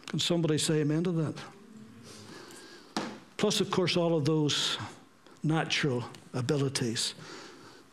Can 0.07 0.19
somebody 0.19 0.57
say 0.57 0.81
amen 0.81 1.03
to 1.03 1.11
that? 1.11 1.35
Plus, 3.37 3.61
of 3.61 3.71
course, 3.71 3.95
all 3.95 4.17
of 4.17 4.25
those 4.25 4.77
natural 5.43 6.03
abilities 6.33 7.13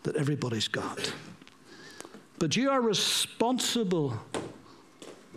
that 0.03 0.17
everybody's 0.17 0.69
got. 0.69 1.13
But 2.39 2.57
you 2.57 2.71
are 2.71 2.81
responsible 2.81 4.19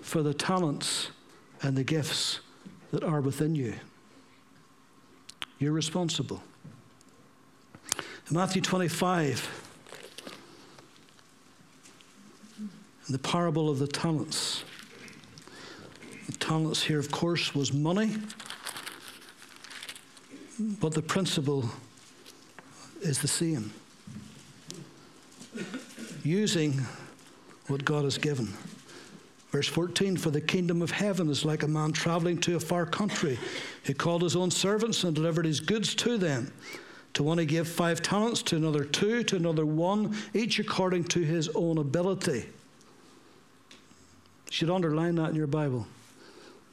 for 0.02 0.24
the 0.24 0.34
talents 0.34 1.12
and 1.62 1.78
the 1.78 1.84
gifts 1.84 2.40
that 2.92 3.04
are 3.04 3.22
within 3.22 3.56
you. 3.56 3.76
You're 5.60 5.74
responsible. 5.74 6.42
In 8.30 8.36
Matthew 8.36 8.62
25, 8.62 9.66
in 12.58 12.70
the 13.10 13.20
parable 13.20 13.70
of 13.70 13.80
the 13.80 13.88
talents, 13.88 14.64
the 16.28 16.34
talents 16.34 16.84
here, 16.84 17.00
of 17.00 17.10
course, 17.12 17.56
was 17.56 17.74
money. 17.74 18.16
But 20.60 20.94
the 20.94 21.02
principle 21.02 21.70
is 23.02 23.20
the 23.20 23.28
same 23.28 23.74
using 26.24 26.86
what 27.68 27.86
God 27.86 28.04
has 28.04 28.18
given. 28.18 28.54
Verse 29.52 29.68
14 29.68 30.18
For 30.18 30.32
the 30.32 30.42
kingdom 30.42 30.82
of 30.82 30.92
heaven 30.92 31.30
is 31.30 31.46
like 31.46 31.64
a 31.64 31.68
man 31.68 31.92
traveling 31.92 32.38
to 32.42 32.56
a 32.56 32.60
far 32.60 32.86
country 32.86 33.40
who 33.86 33.94
called 33.94 34.22
his 34.22 34.36
own 34.36 34.52
servants 34.52 35.04
and 35.04 35.16
delivered 35.16 35.46
his 35.46 35.60
goods 35.60 35.96
to 35.96 36.18
them. 36.18 36.52
To 37.14 37.24
one 37.24 37.40
he 37.40 37.46
gave 37.46 37.68
five 37.68 38.02
talents, 38.02 38.44
to 38.44 38.56
another 38.56 38.84
two, 38.84 39.24
to 39.24 39.36
another 39.36 39.66
one, 39.66 40.16
each 40.34 40.60
according 40.60 41.06
to 41.06 41.22
his 41.22 41.50
own 41.50 41.80
ability. 41.80 42.48
You 44.50 44.56
should 44.56 44.70
underline 44.70 45.16
that 45.16 45.30
in 45.30 45.36
your 45.36 45.48
Bible. 45.48 45.88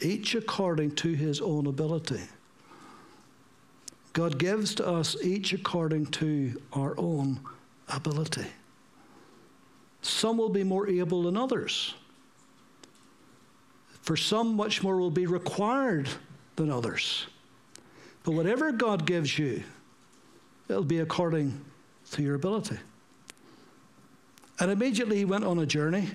Each 0.01 0.35
according 0.35 0.93
to 0.97 1.13
his 1.13 1.41
own 1.41 1.67
ability. 1.67 2.21
God 4.13 4.39
gives 4.39 4.75
to 4.77 4.87
us 4.87 5.17
each 5.23 5.53
according 5.53 6.07
to 6.07 6.61
our 6.73 6.95
own 6.97 7.41
ability. 7.89 8.47
Some 10.01 10.39
will 10.39 10.49
be 10.49 10.65
more 10.65 10.89
able 10.89 11.25
than 11.25 11.37
others. 11.37 11.95
For 14.01 14.17
some, 14.17 14.55
much 14.55 14.83
more 14.83 14.97
will 14.97 15.11
be 15.11 15.27
required 15.27 16.09
than 16.55 16.71
others. 16.71 17.27
But 18.25 18.33
whatever 18.33 18.73
God 18.73 19.05
gives 19.05 19.39
you, 19.39 19.63
it'll 20.69 20.85
be 20.85 21.01
according 21.01 21.61
to 22.13 22.23
your 22.23 22.37
ability. 22.37 22.79
And 24.59 24.71
immediately 24.71 25.19
he 25.19 25.25
went 25.25 25.45
on 25.45 25.59
a 25.59 25.67
journey. 25.67 26.09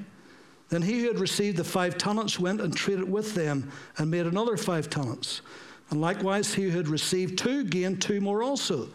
Then 0.71 0.81
he 0.81 1.01
who 1.01 1.07
had 1.07 1.19
received 1.19 1.57
the 1.57 1.65
five 1.65 1.97
talents 1.97 2.39
went 2.39 2.61
and 2.61 2.73
traded 2.73 3.11
with 3.11 3.35
them 3.35 3.69
and 3.97 4.09
made 4.09 4.25
another 4.25 4.55
five 4.55 4.89
talents. 4.89 5.41
And 5.89 5.99
likewise, 5.99 6.53
he 6.53 6.69
who 6.69 6.77
had 6.77 6.87
received 6.87 7.37
two 7.37 7.65
gained 7.65 8.01
two 8.01 8.21
more 8.21 8.41
also. 8.41 8.87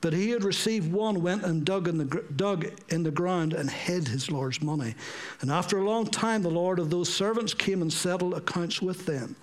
But 0.00 0.14
he 0.14 0.28
who 0.28 0.32
had 0.32 0.44
received 0.44 0.90
one 0.90 1.20
went 1.20 1.44
and 1.44 1.62
dug 1.62 1.88
in, 1.88 1.98
the, 1.98 2.24
dug 2.36 2.68
in 2.88 3.02
the 3.02 3.10
ground 3.10 3.52
and 3.52 3.70
hid 3.70 4.08
his 4.08 4.30
Lord's 4.30 4.62
money. 4.62 4.94
And 5.42 5.50
after 5.50 5.76
a 5.76 5.84
long 5.84 6.06
time, 6.06 6.42
the 6.42 6.48
Lord 6.50 6.78
of 6.78 6.88
those 6.88 7.12
servants 7.12 7.52
came 7.52 7.82
and 7.82 7.92
settled 7.92 8.32
accounts 8.32 8.80
with 8.80 9.04
them. 9.04 9.36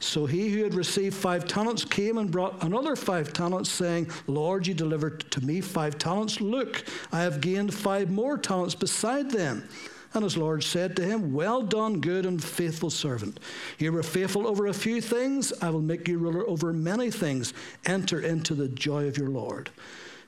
So 0.00 0.24
he 0.24 0.48
who 0.50 0.64
had 0.64 0.74
received 0.74 1.14
five 1.14 1.46
talents 1.46 1.84
came 1.84 2.16
and 2.16 2.30
brought 2.30 2.62
another 2.64 2.96
five 2.96 3.34
talents, 3.34 3.70
saying, 3.70 4.10
Lord, 4.26 4.66
you 4.66 4.72
delivered 4.72 5.30
to 5.32 5.44
me 5.44 5.60
five 5.60 5.98
talents. 5.98 6.40
Look, 6.40 6.84
I 7.12 7.20
have 7.20 7.42
gained 7.42 7.74
five 7.74 8.10
more 8.10 8.38
talents 8.38 8.74
beside 8.74 9.30
them. 9.30 9.68
And 10.14 10.22
his 10.22 10.36
Lord 10.36 10.62
said 10.62 10.94
to 10.96 11.04
him, 11.04 11.32
Well 11.32 11.62
done, 11.62 12.00
good 12.00 12.24
and 12.24 12.42
faithful 12.42 12.90
servant. 12.90 13.40
You 13.78 13.92
were 13.92 14.04
faithful 14.04 14.46
over 14.46 14.68
a 14.68 14.72
few 14.72 15.00
things, 15.00 15.52
I 15.60 15.70
will 15.70 15.82
make 15.82 16.06
you 16.06 16.18
ruler 16.18 16.48
over 16.48 16.72
many 16.72 17.10
things. 17.10 17.52
Enter 17.84 18.20
into 18.20 18.54
the 18.54 18.68
joy 18.68 19.08
of 19.08 19.18
your 19.18 19.28
Lord. 19.28 19.70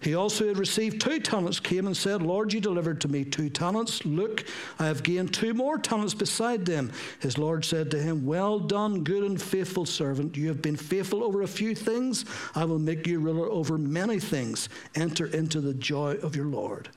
He 0.01 0.15
also 0.15 0.47
had 0.47 0.59
received 0.59 1.01
two 1.01 1.21
talents, 1.21 1.61
came 1.61 1.87
and 1.87 1.97
said, 1.97 2.23
Lord, 2.23 2.53
you 2.53 2.61
delivered 2.61 3.01
to 3.03 3.09
me 3.09 3.25
two 3.25 3.49
talents. 3.49 4.05
Look, 4.05 4.45
I 4.79 4.87
have 4.87 5.03
gained 5.03 5.33
two 5.33 5.55
more 5.55 5.79
talents 5.79 6.15
beside 6.15 6.65
them. 6.67 6.93
His 7.21 7.39
Lord 7.39 7.65
said 7.65 7.91
to 7.91 8.03
him, 8.03 8.27
Well 8.27 8.59
done, 8.59 9.05
good 9.05 9.25
and 9.25 9.41
faithful 9.41 9.87
servant. 9.87 10.37
You 10.37 10.49
have 10.49 10.63
been 10.63 10.77
faithful 10.77 11.25
over 11.25 11.43
a 11.43 11.49
few 11.49 11.75
things. 11.75 12.25
I 12.55 12.65
will 12.65 12.79
make 12.79 13.07
you 13.07 13.21
ruler 13.21 13.51
over 13.51 13.79
many 13.79 14.21
things. 14.21 14.69
Enter 14.95 15.27
into 15.27 15.61
the 15.61 15.75
joy 15.75 16.17
of 16.23 16.37
your 16.37 16.47
Lord. 16.47 16.89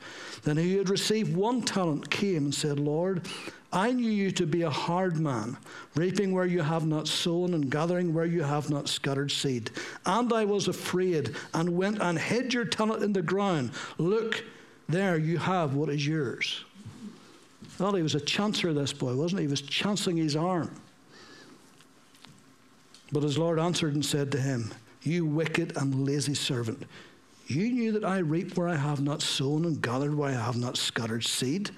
Then 0.43 0.57
he 0.57 0.73
who 0.73 0.77
had 0.79 0.89
received 0.89 1.35
one 1.35 1.61
talent 1.61 2.09
came 2.09 2.45
and 2.45 2.55
said, 2.55 2.79
Lord, 2.79 3.27
I 3.71 3.91
knew 3.91 4.09
you 4.09 4.31
to 4.31 4.47
be 4.47 4.63
a 4.63 4.69
hard 4.69 5.19
man, 5.19 5.55
reaping 5.95 6.31
where 6.31 6.45
you 6.45 6.61
have 6.61 6.87
not 6.87 7.07
sown 7.07 7.53
and 7.53 7.69
gathering 7.69 8.13
where 8.13 8.25
you 8.25 8.41
have 8.41 8.69
not 8.69 8.89
scattered 8.89 9.31
seed. 9.31 9.69
And 10.05 10.33
I 10.33 10.45
was 10.45 10.67
afraid 10.67 11.35
and 11.53 11.77
went 11.77 12.01
and 12.01 12.17
hid 12.17 12.53
your 12.53 12.65
talent 12.65 13.03
in 13.03 13.13
the 13.13 13.21
ground. 13.21 13.71
Look, 13.99 14.43
there 14.87 15.17
you 15.17 15.37
have 15.37 15.75
what 15.75 15.89
is 15.89 16.05
yours. 16.05 16.63
Well, 17.77 17.93
he 17.93 18.01
was 18.01 18.15
a 18.15 18.19
chancer, 18.19 18.73
this 18.73 18.91
boy, 18.91 19.15
wasn't 19.15 19.39
he? 19.39 19.45
He 19.45 19.51
was 19.51 19.61
chancing 19.61 20.17
his 20.17 20.35
arm. 20.35 20.73
But 23.11 23.23
his 23.23 23.37
Lord 23.37 23.59
answered 23.59 23.93
and 23.93 24.05
said 24.05 24.31
to 24.31 24.41
him, 24.41 24.71
You 25.03 25.25
wicked 25.25 25.77
and 25.77 26.05
lazy 26.05 26.33
servant, 26.33 26.83
you 27.47 27.71
knew 27.71 27.91
that 27.93 28.03
I 28.03 28.19
reap 28.19 28.57
where 28.57 28.67
I 28.67 28.75
have 28.75 29.01
not 29.01 29.21
sown 29.21 29.65
and 29.65 29.81
gathered 29.81 30.13
where 30.13 30.29
I 30.29 30.33
have 30.33 30.57
not 30.57 30.77
scattered 30.77 31.23
seed. 31.23 31.71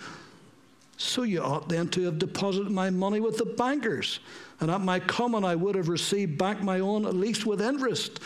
So 1.01 1.24
you 1.24 1.41
ought 1.41 1.67
then 1.67 1.89
to 1.89 2.03
have 2.03 2.20
deposited 2.20 2.72
my 2.72 2.91
money 2.91 3.20
with 3.20 3.38
the 3.38 3.46
bankers, 3.46 4.20
and 4.60 4.70
at 4.70 4.81
my 4.81 5.00
coming 5.00 5.43
I 5.43 5.55
would 5.55 5.75
have 5.75 5.89
received 5.89 6.38
back 6.38 6.62
my 6.62 6.79
own, 6.79 7.05
at 7.05 7.15
least 7.15 7.46
with 7.46 7.60
interest. 7.60 8.20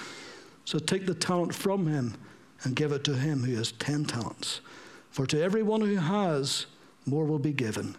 So 0.66 0.78
take 0.78 1.06
the 1.06 1.16
talent 1.16 1.56
from 1.56 1.88
him 1.88 2.16
and 2.64 2.76
give 2.76 2.92
it 2.92 3.04
to 3.06 3.16
him 3.16 3.44
who 3.44 3.56
has 3.56 3.72
ten 3.72 4.04
talents. 4.04 4.60
For 5.10 5.26
to 5.26 5.42
everyone 5.42 5.82
who 5.82 5.96
has, 5.96 6.66
more 7.06 7.24
will 7.24 7.40
be 7.40 7.54
given, 7.54 7.96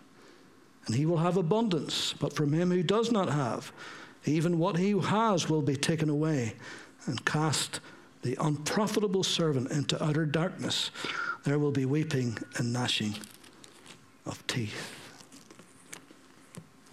and 0.84 0.94
he 0.94 1.06
will 1.06 1.18
have 1.18 1.38
abundance. 1.38 2.12
But 2.12 2.34
from 2.34 2.52
him 2.52 2.70
who 2.70 2.82
does 2.82 3.10
not 3.10 3.30
have, 3.30 3.72
even 4.26 4.58
what 4.58 4.76
he 4.76 4.90
has 4.90 5.48
will 5.48 5.62
be 5.62 5.76
taken 5.76 6.10
away, 6.10 6.54
and 7.06 7.24
cast 7.24 7.80
the 8.22 8.36
unprofitable 8.40 9.24
servant 9.24 9.70
into 9.70 10.00
utter 10.02 10.26
darkness. 10.26 10.90
There 11.44 11.58
will 11.58 11.72
be 11.72 11.86
weeping 11.86 12.36
and 12.56 12.72
gnashing 12.72 13.14
of 14.26 14.44
teeth. 14.46 14.92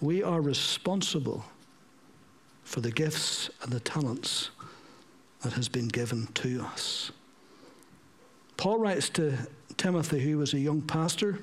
We 0.00 0.22
are 0.22 0.40
responsible 0.40 1.44
for 2.62 2.80
the 2.80 2.90
gifts 2.90 3.50
and 3.62 3.72
the 3.72 3.80
talents 3.80 4.50
that 5.42 5.52
has 5.54 5.68
been 5.68 5.88
given 5.88 6.26
to 6.34 6.62
us. 6.62 7.12
Paul 8.56 8.78
writes 8.78 9.08
to 9.10 9.36
Timothy, 9.76 10.20
who 10.20 10.38
was 10.38 10.54
a 10.54 10.58
young 10.58 10.80
pastor. 10.80 11.40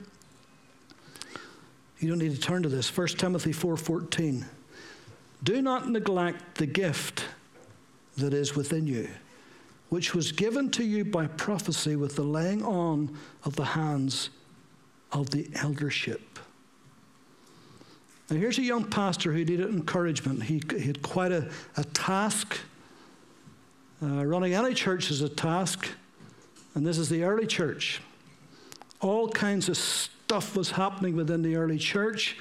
You 1.99 2.09
don't 2.09 2.17
need 2.17 2.33
to 2.33 2.41
turn 2.41 2.63
to 2.63 2.69
this. 2.69 2.89
1 2.89 3.19
Timothy 3.19 3.51
4:14. 3.51 4.45
Do 5.43 5.61
not 5.61 5.89
neglect 5.89 6.57
the 6.57 6.65
gift 6.65 7.25
that 8.17 8.33
is 8.33 8.55
within 8.55 8.87
you, 8.87 9.09
which 9.89 10.13
was 10.13 10.31
given 10.31 10.69
to 10.71 10.83
you 10.83 11.05
by 11.05 11.27
prophecy 11.27 11.95
with 11.95 12.15
the 12.15 12.23
laying 12.23 12.63
on 12.63 13.17
of 13.43 13.55
the 13.55 13.65
hands 13.65 14.29
of 15.11 15.29
the 15.29 15.49
eldership. 15.55 16.39
Now, 18.29 18.37
here's 18.37 18.57
a 18.57 18.63
young 18.63 18.85
pastor 18.85 19.33
who 19.33 19.39
needed 19.39 19.61
encouragement. 19.61 20.43
He, 20.43 20.61
he 20.69 20.87
had 20.87 21.01
quite 21.01 21.33
a, 21.33 21.51
a 21.75 21.83
task. 21.83 22.57
Uh, 24.01 24.25
running 24.25 24.53
any 24.53 24.73
church 24.73 25.11
is 25.11 25.21
a 25.21 25.29
task, 25.29 25.89
and 26.73 26.87
this 26.87 26.97
is 26.97 27.09
the 27.09 27.23
early 27.23 27.45
church. 27.45 28.01
All 29.01 29.27
kinds 29.27 29.67
of 29.67 29.77
stuff 29.77 30.55
was 30.55 30.71
happening 30.71 31.15
within 31.15 31.41
the 31.41 31.57
early 31.57 31.77
church. 31.77 32.37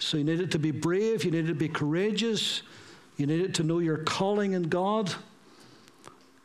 So 0.00 0.16
you 0.16 0.24
needed 0.24 0.50
to 0.50 0.58
be 0.58 0.72
brave, 0.72 1.24
you 1.24 1.30
needed 1.30 1.46
to 1.46 1.54
be 1.54 1.68
courageous, 1.68 2.62
you 3.16 3.26
needed 3.26 3.54
to 3.54 3.62
know 3.62 3.78
your 3.78 3.98
calling 3.98 4.52
in 4.52 4.64
God. 4.64 5.14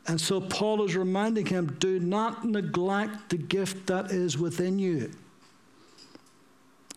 And 0.05 0.21
so 0.21 0.39
Paul 0.39 0.85
is 0.85 0.95
reminding 0.95 1.47
him 1.47 1.75
do 1.79 1.99
not 1.99 2.45
neglect 2.45 3.29
the 3.29 3.37
gift 3.37 3.87
that 3.87 4.11
is 4.11 4.37
within 4.37 4.77
you. 4.77 5.11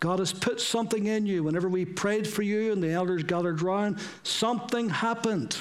God 0.01 0.19
has 0.19 0.33
put 0.33 0.61
something 0.63 1.07
in 1.07 1.27
you. 1.27 1.45
Whenever 1.45 1.69
we 1.69 1.85
prayed 1.85 2.27
for 2.27 2.43
you 2.43 2.73
and 2.73 2.83
the 2.83 2.91
elders 2.91 3.23
gathered 3.23 3.61
round, 3.61 3.99
something 4.23 4.89
happened. 4.89 5.59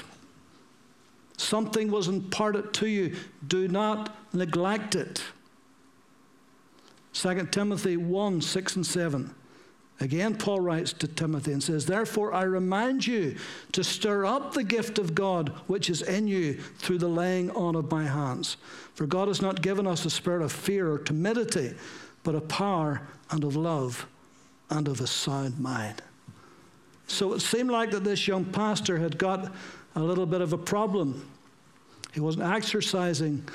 Something 1.36 1.92
was 1.92 2.08
imparted 2.08 2.74
to 2.76 2.88
you. 2.88 3.18
Do 3.46 3.68
not 3.68 4.16
neglect 4.34 4.96
it. 4.96 5.24
2 7.14 7.48
Timothy 7.52 7.98
1 7.98 8.42
6 8.42 8.76
and 8.78 8.86
7. 8.86 9.36
Again, 10.02 10.38
Paul 10.38 10.62
writes 10.62 10.94
to 10.94 11.08
Timothy 11.10 11.52
and 11.52 11.62
says, 11.62 11.86
Therefore, 11.86 12.34
I 12.34 12.44
remind 12.44 13.06
you 13.06 13.36
to 13.74 13.84
stir 13.84 14.26
up 14.26 14.54
the 14.54 14.64
gift 14.64 14.98
of 14.98 15.14
God 15.14 15.50
which 15.68 15.90
is 15.90 16.02
in 16.02 16.30
you 16.30 16.54
through 16.54 17.00
the 17.00 17.10
laying 17.10 17.52
on 17.52 17.76
of 17.76 17.92
my 17.92 18.06
hands. 18.06 18.56
For 18.94 19.06
God 19.06 19.28
has 19.28 19.42
not 19.42 19.62
given 19.62 19.86
us 19.86 20.06
a 20.06 20.10
spirit 20.10 20.42
of 20.42 20.54
fear 20.54 20.90
or 20.90 21.00
timidity, 21.00 21.74
but 22.24 22.36
of 22.36 22.48
power 22.48 23.02
and 23.30 23.44
of 23.44 23.58
love 23.58 24.08
and 24.70 24.88
of 24.88 25.02
a 25.02 25.08
sound 25.08 25.60
mind. 25.60 26.02
So 27.08 27.34
it 27.34 27.42
seemed 27.42 27.72
like 27.72 27.92
that 27.92 28.04
this 28.04 28.28
young 28.28 28.46
pastor 28.46 28.98
had 28.98 29.18
got 29.18 29.52
a 29.96 30.00
little 30.00 30.26
bit 30.26 30.42
of 30.42 30.54
a 30.54 30.58
problem. 30.58 31.28
He 32.14 32.20
wasn't 32.20 32.46
exercising 32.46 33.48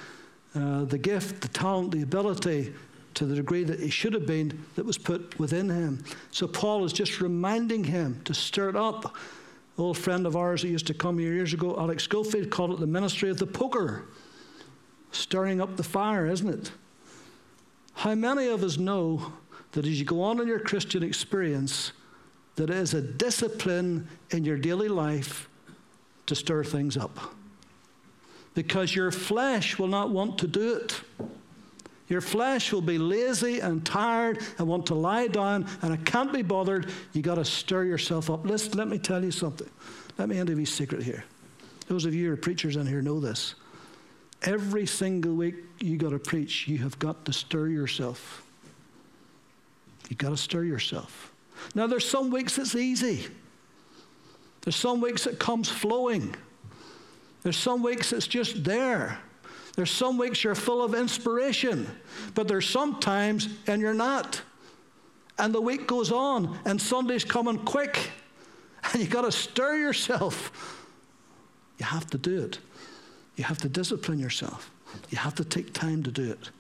uh, 0.55 0.85
the 0.85 0.98
gift, 0.98 1.40
the 1.40 1.48
talent, 1.48 1.92
the 1.92 2.03
ability 2.03 2.74
to 3.14 3.27
the 3.27 3.37
degree 3.37 3.64
that 3.64 3.79
he 3.79 3.90
should 3.90 4.12
have 4.12 4.27
been 4.27 4.64
that 4.74 4.85
was 4.85 4.98
put 4.98 5.38
within 5.38 5.68
him. 5.68 6.05
So 6.31 6.46
Paul 6.46 6.85
is 6.85 6.92
just 6.92 7.20
reminding 7.20 7.85
him 7.85 8.20
to 8.24 8.35
stir 8.35 8.70
it 8.70 8.77
up. 8.77 9.16
old 9.79 9.98
friend 9.98 10.27
of 10.27 10.37
ours 10.37 10.62
that 10.62 10.68
used 10.68 10.87
to 10.88 10.94
come 10.94 11.18
here 11.18 11.33
years 11.33 11.53
ago, 11.53 11.77
Alex 11.79 12.05
Schofield, 12.05 12.50
called 12.50 12.72
it 12.72 12.81
the 12.81 12.87
ministry 12.87 13.31
of 13.31 13.38
the 13.38 13.46
poker. 13.46 14.05
Stirring 15.12 15.61
up 15.61 15.77
the 15.77 15.85
fire, 15.85 16.27
isn't 16.27 16.48
it? 16.48 16.72
How 17.94 18.16
many 18.16 18.48
of 18.48 18.64
us 18.64 18.79
know 18.79 19.33
that 19.75 19.87
as 19.87 19.99
you 19.99 20.05
go 20.05 20.23
on 20.23 20.41
in 20.41 20.47
your 20.47 20.61
Christian 20.61 21.03
experience, 21.03 21.93
that 22.55 22.71
it 22.71 22.77
is 22.77 22.95
a 22.95 23.03
discipline 23.03 24.09
in 24.31 24.45
your 24.45 24.57
daily 24.57 24.89
life 24.89 25.49
to 26.27 26.35
stir 26.37 26.63
things 26.63 26.97
up. 26.97 27.19
Because 28.55 28.95
your 28.95 29.11
flesh 29.11 29.77
will 29.77 29.89
not 29.89 30.11
want 30.11 30.39
to 30.39 30.47
do 30.47 30.75
it. 30.75 31.01
Your 32.09 32.21
flesh 32.21 32.73
will 32.73 32.83
be 32.83 32.99
lazy 32.99 33.59
and 33.59 33.85
tired 33.85 34.39
and 34.59 34.69
want 34.69 34.87
to 34.87 34.95
lie 34.95 35.27
down, 35.27 35.67
and 35.83 35.93
it 35.93 36.07
can't 36.07 36.33
be 36.33 36.43
bothered. 36.43 36.89
You 37.13 37.23
got 37.23 37.35
to 37.35 37.45
stir 37.45 37.85
yourself 37.85 38.31
up. 38.31 38.45
Listen, 38.47 38.79
let 38.79 38.87
me 38.87 38.99
tell 38.99 39.25
you 39.25 39.33
something. 39.33 39.69
Let 40.19 40.29
me 40.29 40.39
interview 40.39 40.63
a 40.63 40.67
secret 40.67 41.03
here. 41.03 41.25
Those 41.89 42.05
of 42.05 42.15
you 42.15 42.29
who 42.29 42.33
are 42.33 42.37
preachers 42.37 42.77
in 42.77 42.87
here 42.87 43.03
know 43.03 43.19
this. 43.19 43.57
Every 44.43 44.87
single 44.87 45.35
week 45.35 45.57
you 45.81 45.97
got 45.97 46.11
to 46.11 46.21
preach, 46.21 46.69
you 46.69 46.79
have 46.79 46.97
got 47.01 47.25
to 47.25 47.33
stir 47.33 47.69
yourself. 47.69 48.43
You've 50.09 50.19
got 50.19 50.31
to 50.31 50.37
stir 50.37 50.64
yourself. 50.64 51.33
Now, 51.75 51.87
there's 51.87 52.09
some 52.09 52.31
weeks 52.31 52.59
it's 52.59 52.75
easy. 52.75 53.27
There's 54.62 54.77
some 54.77 55.01
weeks 55.01 55.27
it 55.27 55.38
comes 55.38 55.69
flowing. 55.69 56.35
There's 57.43 57.57
some 57.57 57.83
weeks 57.83 58.12
it's 58.12 58.27
just 58.27 58.64
there. 58.64 59.19
There's 59.77 59.90
some 59.90 60.19
weeks 60.19 60.45
you're 60.45 60.55
full 60.55 60.83
of 60.83 60.95
inspiration, 60.95 61.87
but 62.35 62.49
there's 62.49 62.69
some 62.69 63.01
times 63.01 63.49
and 63.67 63.81
you're 63.81 63.95
not. 63.95 64.40
And 65.38 65.53
the 65.55 65.61
week 65.61 65.88
goes 65.88 66.12
on, 66.12 66.59
and 66.64 66.81
Sunday's 66.81 67.25
coming 67.25 67.59
quick, 67.59 68.11
and 68.93 69.03
you've 69.03 69.11
got 69.11 69.23
to 69.23 69.33
stir 69.33 69.77
yourself. 69.77 70.53
You 71.79 71.87
have 71.87 72.07
to 72.11 72.19
do 72.19 72.43
it. 72.45 72.59
You 73.37 73.45
have 73.45 73.59
to 73.59 73.69
discipline 73.69 74.21
yourself. 74.21 74.71
You 75.11 75.19
have 75.19 75.35
to 75.37 75.45
take 75.45 75.73
time 75.73 76.05
to 76.05 76.11
do 76.12 76.31
it. 76.31 76.51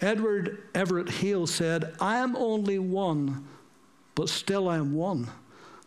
Edward 0.00 0.62
Everett 0.74 1.08
Hale 1.08 1.46
said, 1.46 1.94
I 2.00 2.18
am 2.18 2.36
only 2.36 2.78
one, 2.78 3.46
but 4.14 4.28
still 4.28 4.68
I 4.68 4.76
am 4.76 4.94
one. 4.94 5.28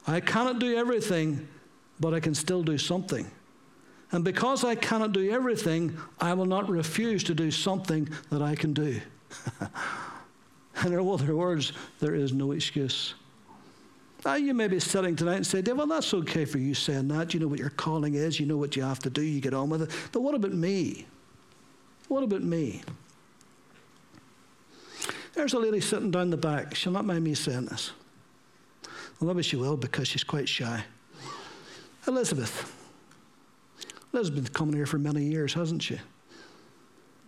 I 0.08 0.20
cannot 0.20 0.60
do 0.60 0.76
everything, 0.76 1.48
but 2.00 2.14
I 2.14 2.20
can 2.20 2.34
still 2.34 2.64
do 2.64 2.78
something. 2.78 3.30
And 4.12 4.24
because 4.24 4.64
I 4.64 4.74
cannot 4.76 5.12
do 5.12 5.30
everything, 5.30 5.96
I 6.20 6.34
will 6.34 6.48
not 6.48 6.68
refuse 6.70 7.24
to 7.26 7.36
do 7.36 7.52
something 7.52 8.10
that 8.32 8.42
I 8.42 8.56
can 8.56 8.74
do. 8.74 9.00
And 10.82 10.94
in 10.94 11.00
other 11.00 11.36
words, 11.36 11.74
there 12.00 12.16
is 12.16 12.34
no 12.34 12.52
excuse. 12.54 13.16
Now, 14.26 14.36
you 14.36 14.54
may 14.54 14.68
be 14.68 14.80
sitting 14.80 15.16
tonight 15.16 15.38
and 15.38 15.48
say, 15.48 15.62
Dave, 15.62 15.78
well, 15.78 15.88
that's 15.88 16.14
okay 16.14 16.46
for 16.46 16.58
you 16.58 16.74
saying 16.74 17.08
that. 17.10 17.34
You 17.34 17.40
know 17.40 17.48
what 17.48 17.60
your 17.60 17.70
calling 17.70 18.16
is, 18.16 18.40
you 18.40 18.46
know 18.46 18.58
what 18.58 18.76
you 18.76 18.84
have 18.84 19.00
to 19.00 19.10
do, 19.10 19.22
you 19.22 19.42
get 19.42 19.54
on 19.54 19.70
with 19.70 19.84
it. 19.84 19.92
But 20.12 20.22
what 20.22 20.36
about 20.36 20.54
me? 20.54 21.06
What 22.08 22.24
about 22.24 22.44
me? 22.44 22.82
There's 25.34 25.54
a 25.54 25.60
lady 25.60 25.80
sitting 25.82 26.12
down 26.12 26.30
the 26.30 26.38
back. 26.38 26.76
She'll 26.76 26.92
not 26.92 27.06
mind 27.06 27.24
me 27.24 27.34
saying 27.34 27.66
this. 27.66 27.92
Well, 29.20 29.34
maybe 29.34 29.44
she 29.44 29.56
will 29.56 29.78
because 29.78 30.08
she's 30.08 30.24
quite 30.24 30.48
shy. 30.48 30.84
Elizabeth. 32.08 32.76
Elizabeth's 34.14 34.50
coming 34.50 34.76
here 34.76 34.86
for 34.86 34.98
many 34.98 35.24
years, 35.24 35.54
hasn't 35.54 35.84
she? 35.84 36.00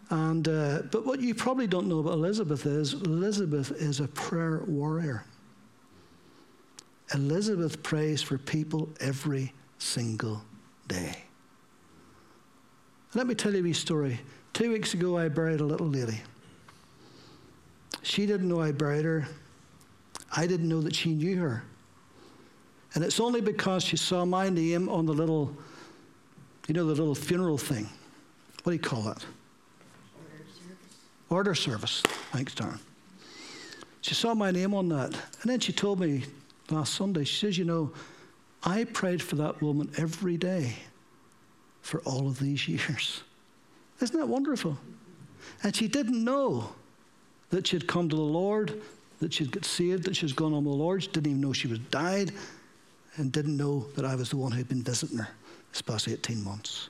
And, 0.09 0.47
uh, 0.47 0.81
but 0.91 1.05
what 1.05 1.21
you 1.21 1.33
probably 1.35 1.67
don't 1.67 1.87
know 1.87 1.99
about 1.99 2.13
Elizabeth 2.13 2.65
is 2.65 2.93
Elizabeth 2.93 3.71
is 3.71 3.99
a 3.99 4.07
prayer 4.09 4.63
warrior. 4.67 5.23
Elizabeth 7.13 7.81
prays 7.83 8.21
for 8.21 8.37
people 8.37 8.89
every 8.99 9.53
single 9.77 10.41
day. 10.87 11.23
Let 13.13 13.27
me 13.27 13.35
tell 13.35 13.53
you 13.53 13.65
a 13.65 13.73
story. 13.73 14.19
Two 14.53 14.71
weeks 14.71 14.93
ago, 14.93 15.17
I 15.17 15.27
buried 15.27 15.59
a 15.59 15.65
little 15.65 15.87
lady. 15.87 16.21
She 18.03 18.25
didn't 18.25 18.47
know 18.47 18.61
I 18.61 18.71
buried 18.71 19.05
her. 19.05 19.27
I 20.35 20.47
didn't 20.47 20.69
know 20.69 20.81
that 20.81 20.95
she 20.95 21.13
knew 21.13 21.37
her. 21.37 21.63
And 22.93 23.03
it's 23.03 23.19
only 23.19 23.41
because 23.41 23.83
she 23.83 23.97
saw 23.97 24.25
my 24.25 24.49
name 24.49 24.89
on 24.89 25.05
the 25.05 25.13
little, 25.13 25.55
you 26.67 26.73
know, 26.73 26.85
the 26.85 26.93
little 26.93 27.15
funeral 27.15 27.57
thing. 27.57 27.87
What 28.63 28.71
do 28.71 28.73
you 28.73 28.79
call 28.79 29.01
that? 29.03 29.25
Order 30.15 30.45
service. 30.45 30.97
Order 31.29 31.55
service. 31.55 32.01
Thanks, 32.31 32.53
Darren. 32.53 32.79
She 34.01 34.13
saw 34.13 34.33
my 34.33 34.51
name 34.51 34.73
on 34.73 34.89
that. 34.89 35.13
And 35.13 35.51
then 35.51 35.59
she 35.59 35.71
told 35.71 35.99
me 35.99 36.23
last 36.69 36.95
Sunday, 36.95 37.23
she 37.23 37.45
says, 37.45 37.57
You 37.57 37.65
know, 37.65 37.93
I 38.63 38.83
prayed 38.83 39.21
for 39.21 39.35
that 39.37 39.61
woman 39.61 39.91
every 39.97 40.37
day 40.37 40.75
for 41.81 41.99
all 42.01 42.27
of 42.27 42.39
these 42.39 42.67
years. 42.67 43.23
Isn't 44.01 44.19
that 44.19 44.27
wonderful? 44.27 44.77
And 45.63 45.75
she 45.75 45.87
didn't 45.87 46.23
know 46.23 46.69
that 47.51 47.67
she'd 47.67 47.87
come 47.87 48.09
to 48.09 48.15
the 48.15 48.21
Lord, 48.21 48.81
that 49.19 49.33
she'd 49.33 49.51
get 49.51 49.65
saved, 49.65 50.05
that 50.05 50.15
she 50.15 50.25
was 50.25 50.33
gone 50.33 50.53
on 50.53 50.63
the 50.63 50.69
Lord. 50.69 51.03
She 51.03 51.09
didn't 51.09 51.27
even 51.27 51.41
know 51.41 51.53
she 51.53 51.67
was 51.67 51.79
died, 51.79 52.31
and 53.17 53.31
didn't 53.31 53.55
know 53.55 53.85
that 53.95 54.05
I 54.05 54.15
was 54.15 54.29
the 54.29 54.37
one 54.37 54.51
who'd 54.51 54.69
been 54.69 54.83
visiting 54.83 55.19
her 55.19 55.29
this 55.71 55.81
past 55.81 56.07
18 56.07 56.43
months. 56.43 56.89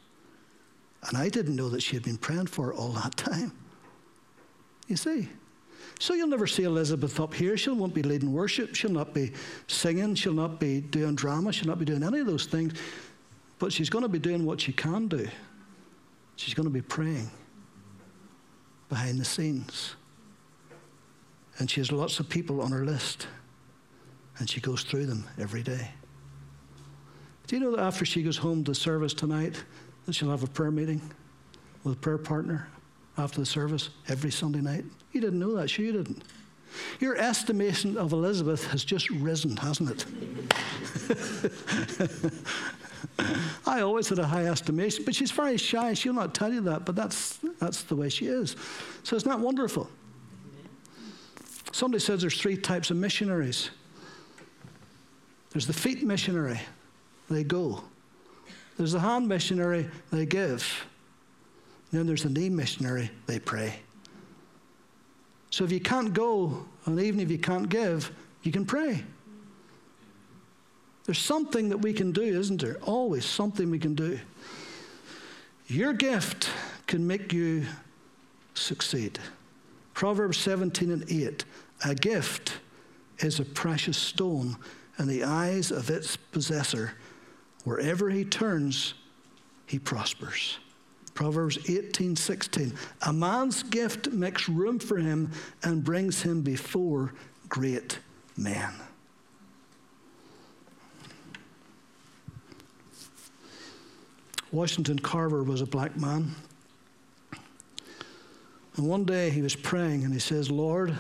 And 1.08 1.18
I 1.18 1.30
didn't 1.30 1.56
know 1.56 1.70
that 1.70 1.82
she 1.82 1.96
had 1.96 2.04
been 2.04 2.18
praying 2.18 2.48
for 2.48 2.68
her 2.68 2.74
all 2.74 2.90
that 2.90 3.18
time. 3.18 3.52
You 4.88 4.96
see? 4.96 5.30
So 6.00 6.14
you'll 6.14 6.28
never 6.28 6.48
see 6.48 6.64
Elizabeth 6.64 7.20
up 7.20 7.34
here. 7.34 7.58
She 7.58 7.70
won't 7.70 7.94
be 7.94 8.04
leading 8.04 8.34
worship. 8.34 8.76
She'll 8.76 8.92
not 8.92 9.14
be 9.14 9.32
singing. 9.68 10.16
She'll 10.16 10.34
not 10.34 10.60
be 10.60 10.82
doing 10.82 11.16
drama. 11.16 11.52
She'll 11.52 11.68
not 11.68 11.80
be 11.80 11.86
doing 11.86 12.04
any 12.04 12.20
of 12.20 12.28
those 12.28 12.46
things. 12.46 12.74
But 13.58 13.74
she's 13.74 13.90
going 13.90 14.04
to 14.04 14.10
be 14.10 14.20
doing 14.20 14.46
what 14.46 14.62
she 14.62 14.74
can 14.74 15.08
do. 15.08 15.28
She's 16.36 16.54
going 16.54 16.68
to 16.68 16.74
be 16.74 16.82
praying 16.82 17.30
behind 18.90 19.20
the 19.20 19.26
scenes. 19.26 19.96
And 21.60 21.70
she 21.70 21.80
has 21.80 21.92
lots 21.92 22.20
of 22.20 22.30
people 22.30 22.62
on 22.62 22.72
her 22.72 22.86
list. 22.86 23.28
And 24.40 24.50
she 24.50 24.62
goes 24.62 24.84
through 24.84 25.06
them 25.06 25.28
every 25.38 25.64
day. 25.64 25.90
Do 27.48 27.56
you 27.56 27.62
know 27.62 27.72
that 27.76 27.82
after 27.82 28.06
she 28.06 28.24
goes 28.24 28.38
home 28.38 28.64
to 28.64 28.74
service 28.74 29.14
tonight, 29.14 29.64
that 30.06 30.16
she'll 30.16 30.30
have 30.30 30.44
a 30.44 30.48
prayer 30.48 30.72
meeting 30.72 31.02
with 31.84 31.96
a 31.96 31.98
prayer 31.98 32.18
partner 32.18 32.68
after 33.18 33.40
the 33.40 33.46
service 33.46 33.90
every 34.08 34.32
Sunday 34.32 34.62
night? 34.62 34.86
You 35.12 35.22
didn't 35.22 35.40
know 35.40 35.54
that, 35.56 35.70
sure 35.70 35.86
you 35.86 35.92
didn't. 35.92 36.24
Your 37.00 37.18
estimation 37.18 37.98
of 37.98 38.14
Elizabeth 38.14 38.66
has 38.68 38.86
just 38.86 39.10
risen, 39.10 39.58
hasn't 39.58 39.90
it? 39.92 40.06
I 43.68 43.82
always 43.82 44.08
had 44.10 44.20
a 44.20 44.26
high 44.26 44.46
estimation, 44.46 45.04
but 45.06 45.14
she's 45.16 45.32
very 45.32 45.58
shy. 45.58 45.94
She'll 45.94 46.14
not 46.14 46.34
tell 46.34 46.54
you 46.54 46.62
that, 46.62 46.86
but 46.86 46.96
that's, 46.96 47.40
that's 47.60 47.84
the 47.84 47.96
way 47.96 48.10
she 48.10 48.28
is. 48.28 48.56
So 49.04 49.16
it's 49.16 49.26
not 49.26 49.40
wonderful. 49.40 49.90
Somebody 51.72 52.04
says 52.04 52.22
there's 52.22 52.40
three 52.40 52.58
types 52.58 52.92
of 52.92 52.98
missionaries 52.98 53.70
there's 55.52 55.68
the 55.68 55.74
feet 55.74 56.04
missionary, 56.04 56.60
they 57.30 57.44
go. 57.44 57.84
There's 58.78 58.94
the 58.94 59.00
hand 59.00 59.28
missionary, 59.28 59.90
they 60.12 60.26
give. 60.26 60.86
And 61.92 62.00
then 62.00 62.08
there's 62.08 62.24
the 62.24 62.30
knee 62.30 62.50
missionary, 62.50 63.12
they 63.28 63.38
pray. 63.38 63.82
So 65.50 65.66
if 65.66 65.72
you 65.72 65.82
can't 65.82 66.14
go, 66.14 66.66
and 66.86 66.98
even 67.00 67.20
if 67.20 67.30
you 67.30 67.38
can't 67.38 67.68
give, 67.68 68.12
you 68.44 68.52
can 68.54 68.66
pray. 68.66 69.04
There's 71.04 71.20
something 71.20 71.68
that 71.70 71.78
we 71.78 71.92
can 71.92 72.14
do, 72.14 72.24
isn't 72.24 72.62
there? 72.62 72.78
Always 72.84 73.26
something 73.26 73.70
we 73.70 73.80
can 73.80 73.94
do. 73.94 74.20
Your 75.68 75.92
gift 75.92 76.50
can 76.88 77.06
make 77.06 77.34
you 77.34 77.66
succeed. 78.54 79.20
Proverbs 79.94 80.38
17 80.38 80.92
and 80.92 81.12
8 81.12 81.44
A 81.84 81.96
gift 81.96 82.60
is 83.20 83.40
a 83.40 83.46
precious 83.46 83.98
stone 83.98 84.58
in 85.00 85.08
the 85.08 85.24
eyes 85.24 85.72
of 85.72 85.90
its 85.90 86.16
possessor. 86.16 86.94
Wherever 87.64 88.10
he 88.10 88.24
turns, 88.24 88.94
he 89.66 89.80
prospers. 89.80 90.60
Proverbs 91.14 91.58
18 91.70 92.16
16. 92.16 92.74
A 93.04 93.14
man's 93.14 93.64
gift 93.64 94.12
makes 94.12 94.48
room 94.48 94.80
for 94.80 94.98
him 94.98 95.32
and 95.64 95.84
brings 95.84 96.22
him 96.22 96.42
before 96.42 97.14
great 97.50 98.00
men. 98.38 98.74
Washington 104.52 105.00
Carver 105.00 105.44
was 105.44 105.62
a 105.62 105.66
black 105.66 105.96
man. 105.98 106.36
And 108.76 108.88
one 108.88 109.06
day 109.06 109.30
he 109.30 109.42
was 109.42 109.56
praying 109.56 110.04
and 110.04 110.14
he 110.14 110.20
says, 110.20 110.52
Lord, 110.52 110.96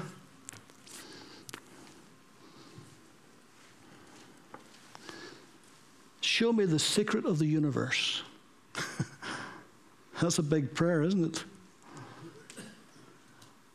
show 6.41 6.51
me 6.51 6.65
the 6.65 6.79
secret 6.79 7.23
of 7.23 7.37
the 7.37 7.45
universe. 7.45 8.23
That's 10.19 10.39
a 10.39 10.43
big 10.43 10.73
prayer, 10.73 11.03
isn't 11.03 11.23
it? 11.23 11.43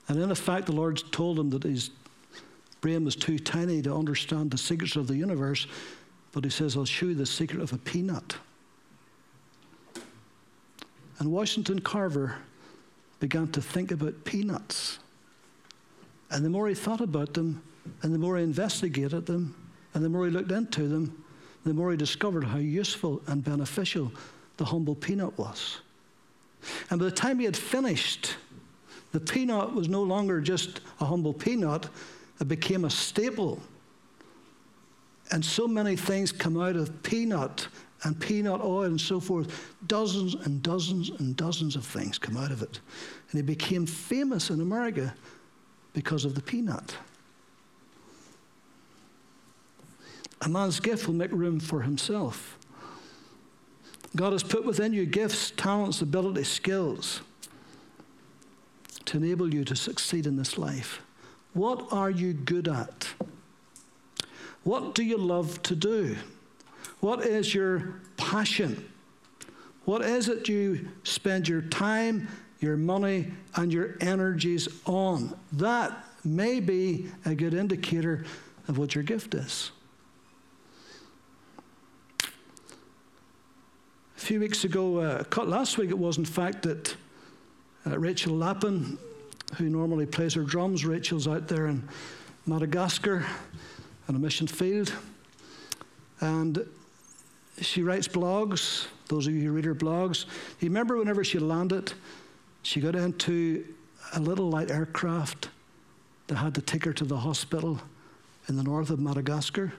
And 0.09 0.21
in 0.21 0.33
effect, 0.33 0.67
the 0.67 0.73
Lord 0.73 1.01
told 1.13 1.39
him 1.39 1.49
that 1.51 1.63
his 1.63 1.91
brain 2.81 3.05
was 3.05 3.15
too 3.15 3.39
tiny 3.39 3.83
to 3.83 3.95
understand 3.95 4.51
the 4.51 4.59
secrets 4.59 4.97
of 4.97 5.07
the 5.07 5.15
universe, 5.15 5.69
but 6.33 6.43
he 6.43 6.51
says, 6.51 6.77
I'll 6.77 6.85
show 6.85 7.07
you 7.07 7.15
the 7.15 7.25
secret 7.25 7.61
of 7.61 7.73
a 7.73 7.79
peanut. 7.79 8.37
And 11.21 11.31
Washington 11.31 11.79
Carver 11.79 12.35
began 13.21 13.47
to 13.53 13.63
think 13.63 13.93
about 13.93 14.25
peanuts. 14.25 14.99
And 16.33 16.45
the 16.45 16.51
more 16.51 16.67
he 16.67 16.75
thought 16.75 17.01
about 17.01 17.33
them, 17.33 17.63
and 18.03 18.13
the 18.13 18.19
more 18.19 18.39
he 18.39 18.43
investigated 18.43 19.27
them, 19.27 19.55
and 19.95 20.05
the 20.05 20.09
more 20.09 20.25
he 20.25 20.33
looked 20.33 20.51
into 20.51 20.89
them, 20.89 21.23
the 21.67 21.75
more 21.75 21.91
he 21.91 21.97
discovered 21.97 22.45
how 22.45 22.59
useful 22.59 23.21
and 23.27 23.43
beneficial 23.43 24.13
the 24.57 24.65
humble 24.65 24.95
peanut 24.95 25.37
was. 25.37 25.81
And 26.91 27.01
by 27.01 27.07
the 27.07 27.11
time 27.11 27.39
he 27.39 27.45
had 27.45 27.57
finished, 27.57 28.37
the 29.13 29.21
peanut 29.21 29.75
was 29.75 29.89
no 29.89 30.03
longer 30.03 30.41
just 30.41 30.81
a 31.01 31.05
humble 31.05 31.33
peanut, 31.33 31.89
it 32.41 32.49
became 32.49 32.85
a 32.85 32.91
staple. 32.91 33.61
And 35.33 35.45
so 35.45 35.67
many 35.67 35.97
things 35.97 36.31
come 36.31 36.61
out 36.61 36.77
of 36.77 37.03
peanut 37.03 37.67
and 38.05 38.19
peanut 38.21 38.61
oil 38.61 38.85
and 38.85 39.01
so 39.01 39.19
forth. 39.19 39.75
Dozens 39.89 40.35
and 40.35 40.63
dozens 40.63 41.11
and 41.11 41.37
dozens 41.37 41.75
of 41.75 41.85
things 41.85 42.19
come 42.19 42.37
out 42.37 42.53
of 42.53 42.63
it. 42.63 42.79
And 43.31 43.39
he 43.39 43.43
became 43.43 43.87
famous 43.87 44.51
in 44.51 44.61
America 44.61 45.15
because 45.95 46.25
of 46.25 46.35
the 46.37 46.43
peanut. 46.43 46.95
A 50.43 50.49
man's 50.49 50.81
gift 50.81 51.07
will 51.07 51.15
make 51.15 51.33
room 51.33 51.61
for 51.61 51.83
himself. 51.83 52.59
God 54.15 54.33
has 54.33 54.43
put 54.43 54.65
within 54.65 54.93
you 54.93 55.07
gifts, 55.07 55.51
talents, 55.51 56.01
abilities, 56.01 56.49
skills 56.49 57.21
to 59.05 59.17
enable 59.17 59.53
you 59.53 59.65
to 59.65 59.77
succeed 59.77 60.27
in 60.27 60.37
this 60.37 60.59
life. 60.59 61.01
What 61.53 61.93
are 61.93 62.11
you 62.11 62.33
good 62.33 62.69
at? 62.69 63.09
What 64.65 64.95
do 64.95 65.05
you 65.05 65.17
love 65.17 65.63
to 65.65 65.77
do? 65.77 66.17
What 67.01 67.25
is 67.25 67.55
your 67.55 68.01
passion? 68.17 68.89
What 69.85 70.03
is 70.03 70.29
it 70.29 70.49
you 70.49 70.89
spend 71.05 71.49
your 71.49 71.63
time, 71.63 72.29
your 72.61 72.77
money, 72.77 73.33
and 73.55 73.73
your 73.73 73.97
energies 74.01 74.69
on? 74.85 75.39
That 75.53 76.05
may 76.25 76.59
be 76.59 77.07
a 77.25 77.35
good 77.35 77.55
indicator 77.55 78.25
of 78.67 78.79
what 78.79 78.95
your 78.95 79.05
gift 79.05 79.35
is. 79.35 79.71
A 84.17 84.19
few 84.19 84.41
weeks 84.41 84.65
ago, 84.65 84.99
uh, 84.99 85.25
last 85.45 85.77
week 85.77 85.91
it 85.91 85.99
was, 85.99 86.17
in 86.17 86.25
fact, 86.25 86.63
that 86.63 86.97
uh, 87.87 87.99
Rachel 87.99 88.35
Lappin, 88.35 88.97
who 89.57 89.69
normally 89.69 90.07
plays 90.07 90.33
her 90.35 90.43
drums, 90.43 90.87
Rachel's 90.87 91.29
out 91.29 91.49
there 91.49 91.67
in 91.67 91.87
Madagascar 92.47 93.27
on 94.09 94.17
a 94.17 94.19
mission 94.19 94.47
field. 94.47 94.91
And 96.21 96.67
she 97.61 97.83
writes 97.83 98.09
blogs. 98.09 98.87
Those 99.09 99.27
of 99.27 99.35
you 99.35 99.43
who 99.43 99.53
read 99.53 99.67
her 99.67 99.75
blogs, 99.75 100.25
you 100.61 100.69
remember 100.69 100.97
whenever 100.97 101.23
she 101.23 101.39
landed, 101.39 101.93
she 102.63 102.81
got 102.81 102.97
into 102.97 103.67
a 104.15 104.21
little 104.21 104.49
light 104.49 104.71
aircraft 104.71 105.51
that 106.29 106.37
had 106.37 106.55
to 106.55 106.63
take 106.63 106.85
her 106.87 106.93
to 106.95 107.05
the 107.05 107.19
hospital 107.19 107.81
in 108.49 108.57
the 108.57 108.63
north 108.63 108.89
of 108.89 108.99
Madagascar. 108.99 109.75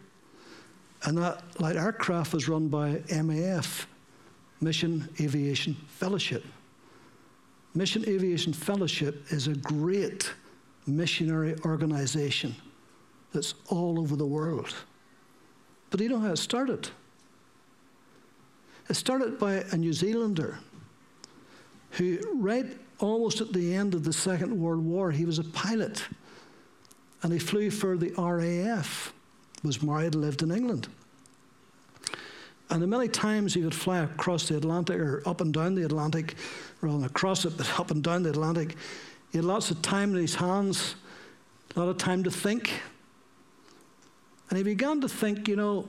And 1.04 1.18
that 1.18 1.60
light 1.60 1.76
aircraft 1.76 2.34
was 2.34 2.48
run 2.48 2.68
by 2.68 2.98
MAF, 3.10 3.86
Mission 4.62 5.08
Aviation 5.20 5.76
Fellowship. 5.88 6.44
Mission 7.76 8.04
Aviation 8.08 8.54
Fellowship 8.54 9.26
is 9.32 9.48
a 9.48 9.54
great 9.54 10.34
missionary 10.88 11.56
organization 11.66 12.56
that's 13.34 13.54
all 13.70 14.00
over 14.00 14.16
the 14.16 14.26
world. 14.26 14.74
But 15.90 16.00
do 16.00 16.04
you 16.04 16.10
know 16.10 16.20
how 16.20 16.32
it 16.32 16.38
started? 16.38 16.90
It 18.90 18.96
started 18.96 19.38
by 19.38 19.66
a 19.72 19.78
New 19.78 19.94
Zealander 19.94 20.60
who, 21.92 22.20
right 22.36 22.66
almost 23.00 23.42
at 23.42 23.54
the 23.54 23.76
end 23.76 23.94
of 23.94 24.04
the 24.04 24.14
Second 24.14 24.60
World 24.60 24.84
War, 24.84 25.12
he 25.12 25.26
was 25.26 25.40
a 25.40 25.44
pilot. 25.44 26.04
and 27.24 27.34
he 27.34 27.40
flew 27.40 27.70
for 27.70 27.98
the 27.98 28.12
RAF, 28.18 29.14
was 29.64 29.82
married, 29.82 30.16
lived 30.16 30.44
in 30.44 30.52
England. 30.52 30.88
And 32.70 32.82
the 32.82 32.88
many 32.88 33.08
times 33.08 33.54
he 33.54 33.64
would 33.64 33.76
fly 33.76 34.00
across 34.00 34.48
the 34.48 34.58
Atlantic 34.58 34.98
or 35.00 35.24
up 35.26 35.40
and 35.40 35.54
down 35.54 35.76
the 35.76 35.86
Atlantic, 35.86 36.36
rather 36.82 36.98
than 36.98 37.06
across 37.06 37.46
it, 37.46 37.52
but 37.58 37.80
up 37.80 37.92
and 37.92 38.04
down 38.04 38.24
the 38.24 38.30
Atlantic, 38.30 38.76
he 39.32 39.38
had 39.38 39.46
lots 39.46 39.72
of 39.72 39.82
time 39.82 40.14
in 40.14 40.22
his 40.22 40.36
hands, 40.36 40.96
a 41.76 41.80
lot 41.80 41.90
of 41.90 41.98
time 41.98 42.24
to 42.24 42.32
think. 42.32 42.72
And 44.50 44.58
he 44.58 44.64
began 44.64 45.02
to 45.02 45.10
think, 45.10 45.48
you 45.48 45.56
know, 45.56 45.88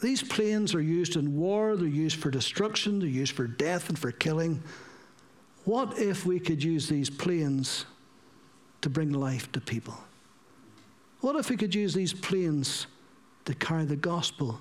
these 0.00 0.22
planes 0.22 0.74
are 0.74 0.82
used 0.82 1.16
in 1.16 1.36
war, 1.36 1.76
they're 1.76 1.88
used 1.88 2.16
for 2.20 2.30
destruction, 2.30 3.00
they're 3.00 3.08
used 3.08 3.34
for 3.34 3.46
death 3.46 3.88
and 3.88 3.98
for 3.98 4.12
killing. 4.12 4.62
What 5.64 5.98
if 5.98 6.24
we 6.24 6.38
could 6.38 6.62
use 6.62 6.88
these 6.88 7.10
planes 7.10 7.84
to 8.80 8.88
bring 8.88 9.12
life 9.12 9.50
to 9.52 9.60
people? 9.60 9.98
What 11.20 11.34
if 11.34 11.50
we 11.50 11.56
could 11.56 11.74
use 11.74 11.94
these 11.94 12.12
planes 12.12 12.86
to 13.44 13.54
carry 13.54 13.84
the 13.84 13.96
gospel 13.96 14.60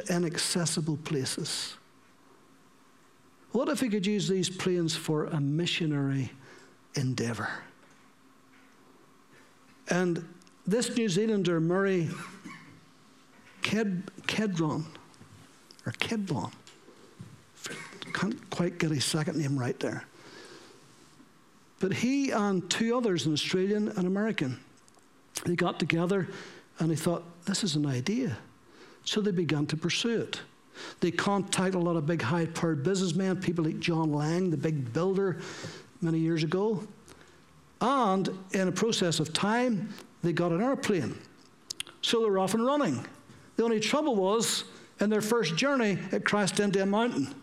to 0.00 0.14
inaccessible 0.14 0.96
places? 0.98 1.76
What 3.52 3.68
if 3.68 3.82
we 3.82 3.88
could 3.88 4.06
use 4.06 4.28
these 4.28 4.50
planes 4.50 4.94
for 4.94 5.26
a 5.26 5.40
missionary 5.40 6.30
endeavour? 6.94 7.48
And 9.88 10.26
this 10.66 10.94
New 10.96 11.08
Zealander, 11.08 11.60
Murray 11.60 12.10
Ked, 13.62 14.10
Kedron, 14.26 14.84
or 15.86 15.92
Kedlon, 15.92 16.52
can't 18.12 18.50
quite 18.50 18.78
get 18.78 18.90
his 18.90 19.04
second 19.04 19.38
name 19.38 19.58
right 19.58 19.78
there. 19.80 20.04
But 21.80 21.92
he 21.92 22.30
and 22.30 22.68
two 22.68 22.96
others, 22.96 23.26
an 23.26 23.32
Australian 23.32 23.88
and 23.88 24.06
American, 24.06 24.58
they 25.44 25.54
got 25.54 25.78
together 25.78 26.28
and 26.78 26.90
they 26.90 26.96
thought, 26.96 27.22
this 27.44 27.62
is 27.62 27.76
an 27.76 27.86
idea. 27.86 28.36
So 29.08 29.22
they 29.22 29.30
began 29.30 29.64
to 29.68 29.76
pursue 29.78 30.20
it. 30.20 30.42
They 31.00 31.10
contacted 31.10 31.76
a 31.76 31.78
lot 31.78 31.96
of 31.96 32.04
big 32.04 32.20
high 32.20 32.44
powered 32.44 32.82
businessmen, 32.82 33.40
people 33.40 33.64
like 33.64 33.80
John 33.80 34.12
Laing, 34.12 34.50
the 34.50 34.58
big 34.58 34.92
builder, 34.92 35.38
many 36.02 36.18
years 36.18 36.44
ago. 36.44 36.86
And 37.80 38.28
in 38.52 38.68
a 38.68 38.72
process 38.72 39.18
of 39.18 39.32
time, 39.32 39.94
they 40.22 40.34
got 40.34 40.52
an 40.52 40.60
airplane. 40.60 41.16
So 42.02 42.20
they 42.20 42.28
were 42.28 42.38
off 42.38 42.52
and 42.52 42.66
running. 42.66 43.02
The 43.56 43.64
only 43.64 43.80
trouble 43.80 44.14
was, 44.14 44.64
in 45.00 45.08
their 45.08 45.22
first 45.22 45.56
journey, 45.56 45.96
it 46.12 46.26
crashed 46.26 46.60
into 46.60 46.82
a 46.82 46.86
mountain. 46.86 47.34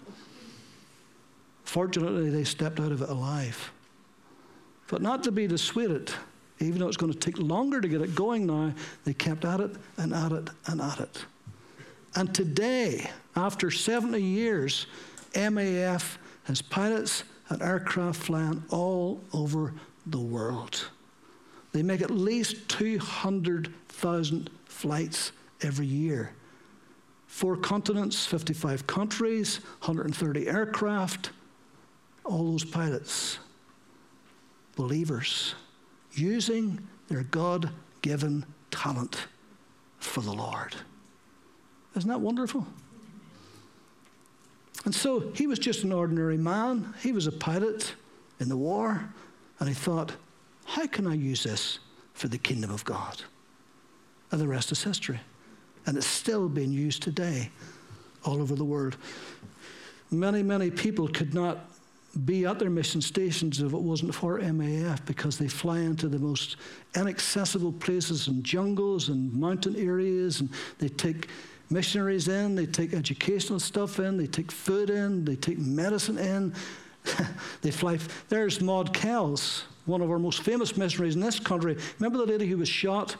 Fortunately, 1.63 2.29
they 2.29 2.43
stepped 2.43 2.79
out 2.79 2.91
of 2.91 3.01
it 3.01 3.09
alive. 3.09 3.71
But 4.85 5.01
not 5.01 5.23
to 5.23 5.31
be 5.31 5.47
dissuaded, 5.47 6.11
even 6.59 6.77
though 6.77 6.87
it's 6.87 6.95
going 6.95 7.11
to 7.11 7.17
take 7.17 7.39
longer 7.39 7.81
to 7.81 7.87
get 7.87 8.01
it 8.01 8.13
going 8.13 8.45
now, 8.45 8.71
they 9.03 9.15
kept 9.15 9.45
at 9.45 9.61
it 9.61 9.71
and 9.97 10.13
at 10.13 10.31
it 10.31 10.51
and 10.67 10.79
at 10.79 10.99
it. 10.99 11.25
And 12.15 12.33
today, 12.33 13.09
after 13.35 13.69
70 13.69 14.21
years, 14.21 14.87
MAF 15.33 16.17
has 16.45 16.61
pilots 16.61 17.23
and 17.49 17.61
aircraft 17.61 18.23
flying 18.23 18.63
all 18.69 19.21
over 19.33 19.73
the 20.05 20.19
world. 20.19 20.89
They 21.73 21.83
make 21.83 22.01
at 22.01 22.09
least 22.09 22.69
200,000 22.69 24.49
flights 24.65 25.33
every 25.61 25.85
year. 25.85 26.31
Four 27.27 27.57
continents, 27.57 28.25
55 28.25 28.87
countries, 28.87 29.57
130 29.81 30.47
aircraft, 30.47 31.31
all 32.23 32.51
those 32.51 32.63
pilots, 32.63 33.39
believers, 34.77 35.53
using 36.13 36.87
their 37.09 37.23
God 37.23 37.71
given 38.01 38.45
talent 38.71 39.27
for 39.99 40.21
the 40.21 40.31
Lord. 40.31 40.75
Isn't 41.95 42.09
that 42.09 42.21
wonderful? 42.21 42.67
And 44.83 44.93
so 44.93 45.31
he 45.33 45.47
was 45.47 45.59
just 45.59 45.83
an 45.83 45.91
ordinary 45.91 46.37
man. 46.37 46.93
He 47.01 47.11
was 47.11 47.27
a 47.27 47.31
pilot 47.31 47.95
in 48.39 48.49
the 48.49 48.57
war. 48.57 49.09
And 49.59 49.69
he 49.69 49.75
thought, 49.75 50.13
how 50.65 50.85
can 50.87 51.07
I 51.07 51.13
use 51.13 51.43
this 51.43 51.79
for 52.13 52.27
the 52.27 52.37
kingdom 52.37 52.71
of 52.71 52.83
God? 52.83 53.21
And 54.31 54.39
the 54.39 54.47
rest 54.47 54.71
is 54.71 54.83
history. 54.83 55.19
And 55.85 55.97
it's 55.97 56.07
still 56.07 56.49
being 56.49 56.71
used 56.71 57.01
today 57.01 57.49
all 58.23 58.41
over 58.41 58.55
the 58.55 58.65
world. 58.65 58.97
Many, 60.11 60.43
many 60.43 60.69
people 60.69 61.07
could 61.07 61.33
not 61.33 61.69
be 62.25 62.45
at 62.45 62.59
their 62.59 62.69
mission 62.69 63.01
stations 63.01 63.61
if 63.61 63.73
it 63.73 63.81
wasn't 63.81 64.15
for 64.15 64.39
MAF 64.39 65.05
because 65.05 65.37
they 65.37 65.47
fly 65.47 65.79
into 65.79 66.07
the 66.07 66.19
most 66.19 66.55
inaccessible 66.95 67.73
places 67.73 68.27
and 68.27 68.43
jungles 68.43 69.09
and 69.09 69.33
mountain 69.33 69.75
areas 69.75 70.39
and 70.39 70.49
they 70.79 70.87
take 70.87 71.27
missionaries 71.69 72.27
in, 72.27 72.55
they 72.55 72.65
take 72.65 72.93
educational 72.93 73.59
stuff 73.59 73.99
in, 73.99 74.17
they 74.17 74.27
take 74.27 74.51
food 74.51 74.89
in, 74.89 75.25
they 75.25 75.35
take 75.35 75.57
medicine 75.57 76.17
in. 76.17 76.53
they 77.61 77.71
fly. 77.71 77.99
There's 78.29 78.61
Maud 78.61 78.93
Kells, 78.93 79.65
one 79.85 80.01
of 80.01 80.09
our 80.09 80.19
most 80.19 80.41
famous 80.41 80.77
missionaries 80.77 81.15
in 81.15 81.21
this 81.21 81.39
country. 81.39 81.77
Remember 81.99 82.17
the 82.17 82.31
lady 82.31 82.47
who 82.47 82.57
was 82.57 82.69
shot 82.69 83.15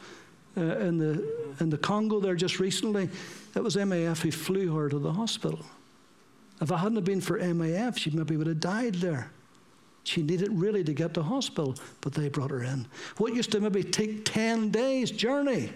uh, 0.57 0.61
in, 0.61 0.97
the, 0.97 1.55
in 1.59 1.69
the 1.69 1.77
Congo 1.77 2.19
there 2.19 2.35
just 2.35 2.59
recently? 2.59 3.09
It 3.55 3.63
was 3.63 3.75
MAF 3.75 4.21
who 4.21 4.31
flew 4.31 4.75
her 4.75 4.89
to 4.89 4.99
the 4.99 5.13
hospital. 5.13 5.59
If 6.61 6.71
it 6.71 6.75
hadn't 6.75 7.03
been 7.03 7.21
for 7.21 7.39
MAF, 7.39 7.97
she 7.97 8.09
maybe 8.11 8.37
would 8.37 8.47
have 8.47 8.59
died 8.59 8.95
there. 8.95 9.31
She 10.03 10.21
needed 10.21 10.49
really 10.51 10.83
to 10.83 10.93
get 10.93 11.15
to 11.15 11.23
hospital, 11.23 11.75
but 12.01 12.13
they 12.13 12.29
brought 12.29 12.51
her 12.51 12.63
in. 12.63 12.87
What 13.17 13.33
used 13.33 13.51
to 13.53 13.59
maybe 13.59 13.83
take 13.83 14.23
10 14.23 14.69
days' 14.69 15.09
journey, 15.09 15.71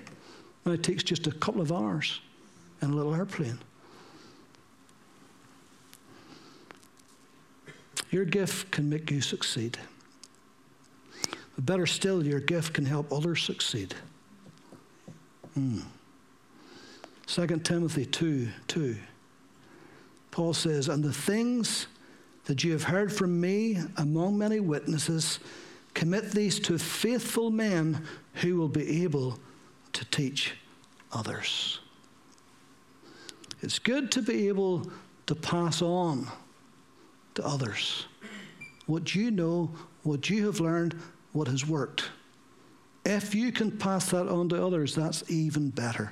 now 0.66 0.74
it 0.74 0.84
takes 0.84 1.04
just 1.04 1.26
a 1.26 1.32
couple 1.32 1.62
of 1.62 1.72
hours 1.72 2.22
in 2.82 2.92
a 2.92 2.96
little 2.96 3.14
airplane. 3.14 3.60
Your 8.12 8.26
gift 8.26 8.72
can 8.72 8.90
make 8.90 9.12
you 9.12 9.22
succeed. 9.22 9.78
But 11.56 11.66
better 11.66 11.86
still, 11.86 12.26
your 12.26 12.40
gift 12.40 12.74
can 12.74 12.86
help 12.86 13.12
others 13.12 13.44
succeed. 13.44 13.94
Mm. 15.58 15.84
2 17.28 17.48
Timothy 17.60 18.06
2 18.06 18.50
2. 18.68 18.98
Paul 20.32 20.54
says, 20.54 20.88
And 20.88 21.04
the 21.04 21.14
things 21.14 21.88
that 22.46 22.64
you 22.64 22.72
have 22.72 22.84
heard 22.84 23.14
from 23.14 23.40
me 23.40 23.78
among 23.98 24.38
many 24.38 24.60
witnesses, 24.60 25.40
commit 25.94 26.32
these 26.32 26.60
to 26.62 26.80
faithful 26.80 27.52
men 27.52 28.04
who 28.36 28.56
will 28.56 28.70
be 28.70 29.04
able 29.04 29.38
to 29.94 30.06
teach 30.06 30.54
others. 31.12 31.80
It's 33.62 33.80
good 33.80 34.12
to 34.14 34.22
be 34.22 34.48
able 34.48 34.90
to 35.26 35.36
pass 35.36 35.82
on 35.82 36.28
to 37.36 37.46
others 37.46 38.06
what 38.90 39.14
you 39.14 39.30
know, 39.30 39.70
what 40.02 40.30
you 40.32 40.48
have 40.48 40.60
learned, 40.60 41.00
what 41.32 41.48
has 41.48 41.66
worked. 41.66 42.10
If 43.06 43.36
you 43.36 43.52
can 43.52 43.72
pass 43.72 44.10
that 44.10 44.28
on 44.28 44.50
to 44.50 44.66
others, 44.66 44.96
that's 44.96 45.30
even 45.30 45.70
better. 45.70 46.12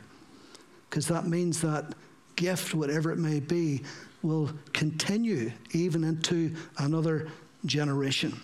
Because 0.87 1.07
that 1.07 1.25
means 1.25 1.59
that 1.61 1.95
gift, 2.35 2.75
whatever 2.75 3.11
it 3.11 3.17
may 3.17 3.39
be, 3.39 3.81
will 4.21 4.51
continue 4.73 5.51
even 5.71 6.03
into 6.03 6.55
another 6.77 7.27
generation. 7.65 8.39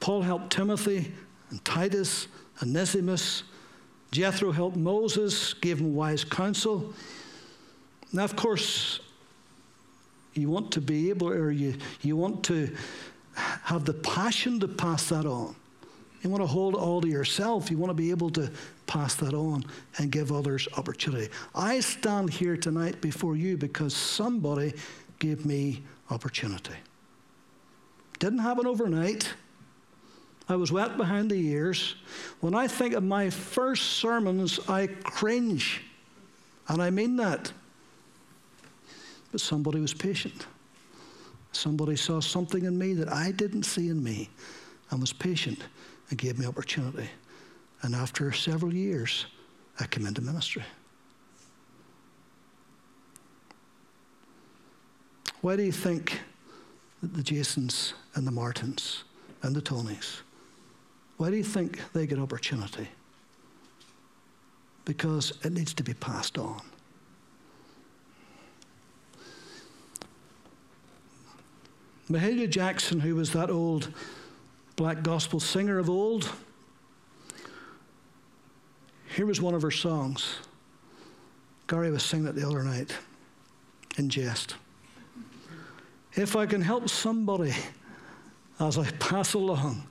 Paul 0.00 0.20
helped 0.20 0.52
Timothy 0.52 1.12
and 1.48 1.64
Titus 1.64 2.28
and 2.60 2.76
Onesimus. 2.76 3.42
Jethro 4.10 4.52
helped 4.52 4.76
Moses, 4.76 5.54
gave 5.54 5.80
him 5.80 5.94
wise 5.94 6.24
counsel. 6.24 6.92
Now, 8.12 8.24
of 8.24 8.36
course, 8.36 9.00
you 10.34 10.48
want 10.50 10.72
to 10.72 10.80
be 10.80 11.10
able, 11.10 11.28
or 11.28 11.50
you, 11.50 11.74
you 12.02 12.16
want 12.16 12.44
to 12.44 12.74
have 13.34 13.84
the 13.84 13.94
passion 13.94 14.60
to 14.60 14.68
pass 14.68 15.08
that 15.08 15.26
on. 15.26 15.54
You 16.22 16.30
want 16.30 16.42
to 16.42 16.46
hold 16.46 16.74
all 16.74 17.00
to 17.00 17.08
yourself. 17.08 17.70
You 17.70 17.78
want 17.78 17.90
to 17.90 17.94
be 17.94 18.10
able 18.10 18.30
to 18.30 18.50
pass 18.86 19.14
that 19.16 19.32
on 19.32 19.64
and 19.98 20.12
give 20.12 20.32
others 20.32 20.68
opportunity. 20.76 21.28
I 21.54 21.80
stand 21.80 22.30
here 22.30 22.56
tonight 22.56 23.00
before 23.00 23.36
you 23.36 23.56
because 23.56 23.94
somebody 23.94 24.74
gave 25.18 25.46
me 25.46 25.82
opportunity. 26.10 26.74
Didn't 28.18 28.40
happen 28.40 28.66
overnight. 28.66 29.32
I 30.48 30.56
was 30.56 30.72
wet 30.72 30.96
behind 30.96 31.30
the 31.30 31.40
ears. 31.46 31.94
When 32.40 32.54
I 32.54 32.66
think 32.66 32.94
of 32.94 33.04
my 33.04 33.30
first 33.30 33.92
sermons, 33.92 34.60
I 34.68 34.88
cringe. 34.88 35.82
And 36.68 36.82
I 36.82 36.90
mean 36.90 37.16
that. 37.16 37.52
But 39.32 39.40
somebody 39.40 39.80
was 39.80 39.94
patient. 39.94 40.46
Somebody 41.52 41.96
saw 41.96 42.20
something 42.20 42.64
in 42.64 42.78
me 42.78 42.94
that 42.94 43.12
I 43.12 43.32
didn't 43.32 43.64
see 43.64 43.88
in 43.88 44.02
me 44.02 44.30
and 44.90 45.00
was 45.00 45.12
patient 45.12 45.60
and 46.08 46.18
gave 46.18 46.38
me 46.38 46.46
opportunity. 46.46 47.08
And 47.82 47.94
after 47.94 48.32
several 48.32 48.74
years, 48.74 49.26
I 49.78 49.86
came 49.86 50.06
into 50.06 50.20
ministry. 50.20 50.64
Why 55.40 55.56
do 55.56 55.62
you 55.62 55.72
think 55.72 56.20
that 57.00 57.14
the 57.14 57.22
Jasons 57.22 57.94
and 58.14 58.26
the 58.26 58.30
Martins 58.30 59.04
and 59.42 59.56
the 59.56 59.62
Tonys, 59.62 60.20
Why 61.16 61.30
do 61.30 61.36
you 61.36 61.44
think 61.44 61.80
they 61.92 62.06
get 62.06 62.18
opportunity? 62.18 62.88
Because 64.84 65.32
it 65.42 65.52
needs 65.52 65.72
to 65.74 65.82
be 65.82 65.94
passed 65.94 66.36
on. 66.38 66.60
Mahalia 72.10 72.50
Jackson, 72.50 72.98
who 72.98 73.14
was 73.14 73.32
that 73.32 73.50
old 73.50 73.88
black 74.74 75.02
gospel 75.02 75.38
singer 75.38 75.78
of 75.78 75.88
old, 75.88 76.28
here 79.14 79.26
was 79.26 79.40
one 79.40 79.54
of 79.54 79.62
her 79.62 79.70
songs. 79.70 80.38
Gary 81.68 81.92
was 81.92 82.02
singing 82.02 82.26
it 82.26 82.34
the 82.34 82.44
other 82.44 82.64
night 82.64 82.96
in 83.96 84.08
jest. 84.08 84.56
If 86.14 86.34
I 86.34 86.46
can 86.46 86.60
help 86.60 86.88
somebody 86.88 87.54
as 88.58 88.76
I 88.76 88.90
pass 88.92 89.34
along, 89.34 89.86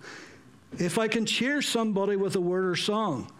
if 0.78 0.98
I 0.98 1.08
can 1.08 1.26
cheer 1.26 1.62
somebody 1.62 2.18
with 2.18 2.36
a 2.36 2.42
word 2.42 2.66
or 2.66 2.76
song, 2.76 3.32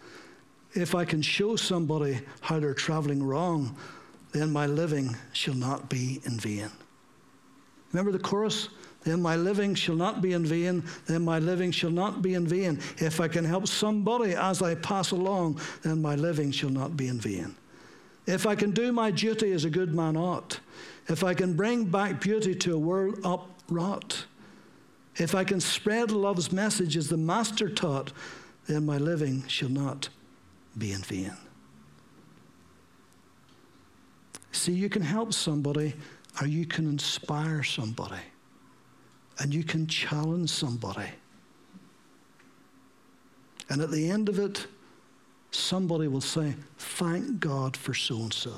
if 0.72 0.94
I 0.94 1.04
can 1.04 1.20
show 1.20 1.54
somebody 1.56 2.20
how 2.40 2.58
they're 2.58 2.72
traveling 2.72 3.22
wrong, 3.22 3.76
then 4.32 4.50
my 4.50 4.66
living 4.66 5.16
shall 5.32 5.54
not 5.54 5.90
be 5.90 6.22
in 6.24 6.38
vain. 6.38 6.70
Remember 7.92 8.12
the 8.12 8.18
chorus? 8.18 8.68
Then 9.02 9.22
my 9.22 9.36
living 9.36 9.74
shall 9.74 9.94
not 9.94 10.20
be 10.20 10.32
in 10.32 10.44
vain. 10.44 10.84
Then 11.06 11.24
my 11.24 11.38
living 11.38 11.70
shall 11.70 11.90
not 11.90 12.22
be 12.22 12.34
in 12.34 12.46
vain. 12.46 12.80
If 12.98 13.20
I 13.20 13.28
can 13.28 13.44
help 13.44 13.66
somebody 13.66 14.34
as 14.34 14.62
I 14.62 14.74
pass 14.74 15.10
along, 15.10 15.60
then 15.82 16.02
my 16.02 16.16
living 16.16 16.50
shall 16.50 16.70
not 16.70 16.96
be 16.96 17.08
in 17.08 17.18
vain. 17.18 17.56
If 18.26 18.46
I 18.46 18.54
can 18.54 18.70
do 18.72 18.92
my 18.92 19.10
duty 19.10 19.52
as 19.52 19.64
a 19.64 19.70
good 19.70 19.94
man 19.94 20.16
ought, 20.16 20.60
if 21.08 21.24
I 21.24 21.34
can 21.34 21.54
bring 21.54 21.86
back 21.86 22.20
beauty 22.20 22.54
to 22.54 22.74
a 22.74 22.78
world 22.78 23.20
uprot, 23.22 24.24
if 25.16 25.34
I 25.34 25.44
can 25.44 25.60
spread 25.60 26.12
love's 26.12 26.52
message 26.52 26.96
as 26.96 27.08
the 27.08 27.16
Master 27.16 27.68
taught, 27.68 28.12
then 28.66 28.86
my 28.86 28.98
living 28.98 29.46
shall 29.48 29.70
not 29.70 30.10
be 30.76 30.92
in 30.92 31.00
vain. 31.00 31.32
See, 34.52 34.72
you 34.72 34.88
can 34.88 35.02
help 35.02 35.32
somebody 35.32 35.94
or 36.40 36.46
you 36.46 36.66
can 36.66 36.86
inspire 36.86 37.62
somebody 37.62 38.20
and 39.38 39.54
you 39.54 39.64
can 39.64 39.86
challenge 39.86 40.50
somebody. 40.50 41.08
And 43.68 43.80
at 43.80 43.90
the 43.90 44.10
end 44.10 44.28
of 44.28 44.38
it, 44.38 44.66
somebody 45.50 46.08
will 46.08 46.20
say, 46.20 46.54
Thank 46.78 47.40
God 47.40 47.76
for 47.76 47.94
so 47.94 48.16
and 48.16 48.32
so. 48.32 48.52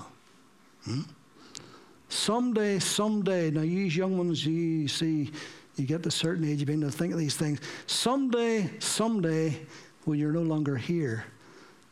Someday, 2.08 2.78
someday, 2.78 3.50
now 3.50 3.62
you 3.62 3.84
young 3.84 4.18
ones, 4.18 4.44
you 4.44 4.88
see, 4.88 5.30
you 5.76 5.86
get 5.86 6.02
to 6.02 6.08
a 6.08 6.12
certain 6.12 6.44
age, 6.44 6.60
you 6.60 6.66
begin 6.66 6.82
to 6.82 6.90
think 6.90 7.12
of 7.12 7.18
these 7.18 7.36
things. 7.36 7.60
Someday, 7.86 8.70
someday, 8.80 9.58
when 10.04 10.18
you're 10.18 10.32
no 10.32 10.42
longer 10.42 10.76
here, 10.76 11.24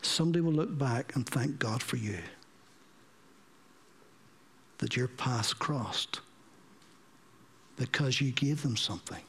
somebody 0.03 0.41
will 0.41 0.53
look 0.53 0.77
back 0.77 1.15
and 1.15 1.27
thank 1.27 1.59
God 1.59 1.83
for 1.83 1.97
you. 1.97 2.19
That 4.81 4.97
your 4.97 5.09
path 5.09 5.59
crossed 5.59 6.21
because 7.77 8.21
you 8.21 8.33
gave 8.33 8.63
them 8.63 8.77
something. 8.77 9.23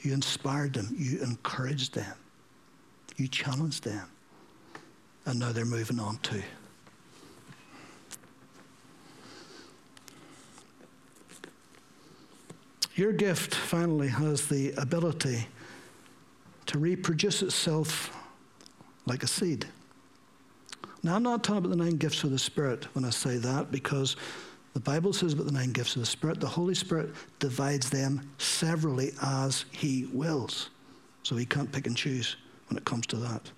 You 0.00 0.12
inspired 0.12 0.74
them, 0.74 0.94
you 0.96 1.20
encouraged 1.22 1.94
them, 1.94 2.14
you 3.16 3.26
challenged 3.28 3.84
them, 3.84 4.08
and 5.24 5.38
now 5.38 5.52
they're 5.52 5.64
moving 5.64 5.98
on 5.98 6.18
too. 6.18 6.42
Your 12.96 13.12
gift 13.12 13.54
finally 13.54 14.08
has 14.08 14.46
the 14.46 14.72
ability 14.72 15.46
to 16.66 16.78
reproduce 16.78 17.42
itself 17.42 18.16
like 19.06 19.22
a 19.22 19.26
seed. 19.26 19.66
Now, 21.02 21.16
I'm 21.16 21.22
not 21.22 21.44
talking 21.44 21.58
about 21.58 21.70
the 21.70 21.76
nine 21.76 21.96
gifts 21.96 22.24
of 22.24 22.30
the 22.30 22.38
Spirit 22.38 22.84
when 22.94 23.04
I 23.04 23.10
say 23.10 23.36
that 23.36 23.70
because 23.70 24.16
the 24.74 24.80
Bible 24.80 25.12
says 25.12 25.32
about 25.32 25.46
the 25.46 25.52
nine 25.52 25.72
gifts 25.72 25.94
of 25.94 26.02
the 26.02 26.06
Spirit, 26.06 26.40
the 26.40 26.48
Holy 26.48 26.74
Spirit 26.74 27.14
divides 27.38 27.88
them 27.88 28.28
severally 28.38 29.12
as 29.22 29.64
He 29.70 30.08
wills. 30.12 30.70
So 31.22 31.36
He 31.36 31.46
can't 31.46 31.70
pick 31.70 31.86
and 31.86 31.96
choose 31.96 32.36
when 32.68 32.76
it 32.76 32.84
comes 32.84 33.06
to 33.06 33.16
that. 33.16 33.50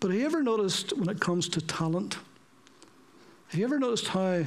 But 0.00 0.10
have 0.10 0.20
you 0.20 0.26
ever 0.26 0.42
noticed 0.42 0.96
when 0.96 1.08
it 1.08 1.20
comes 1.20 1.48
to 1.50 1.60
talent? 1.60 2.18
Have 3.48 3.58
you 3.58 3.64
ever 3.64 3.78
noticed 3.78 4.08
how 4.08 4.44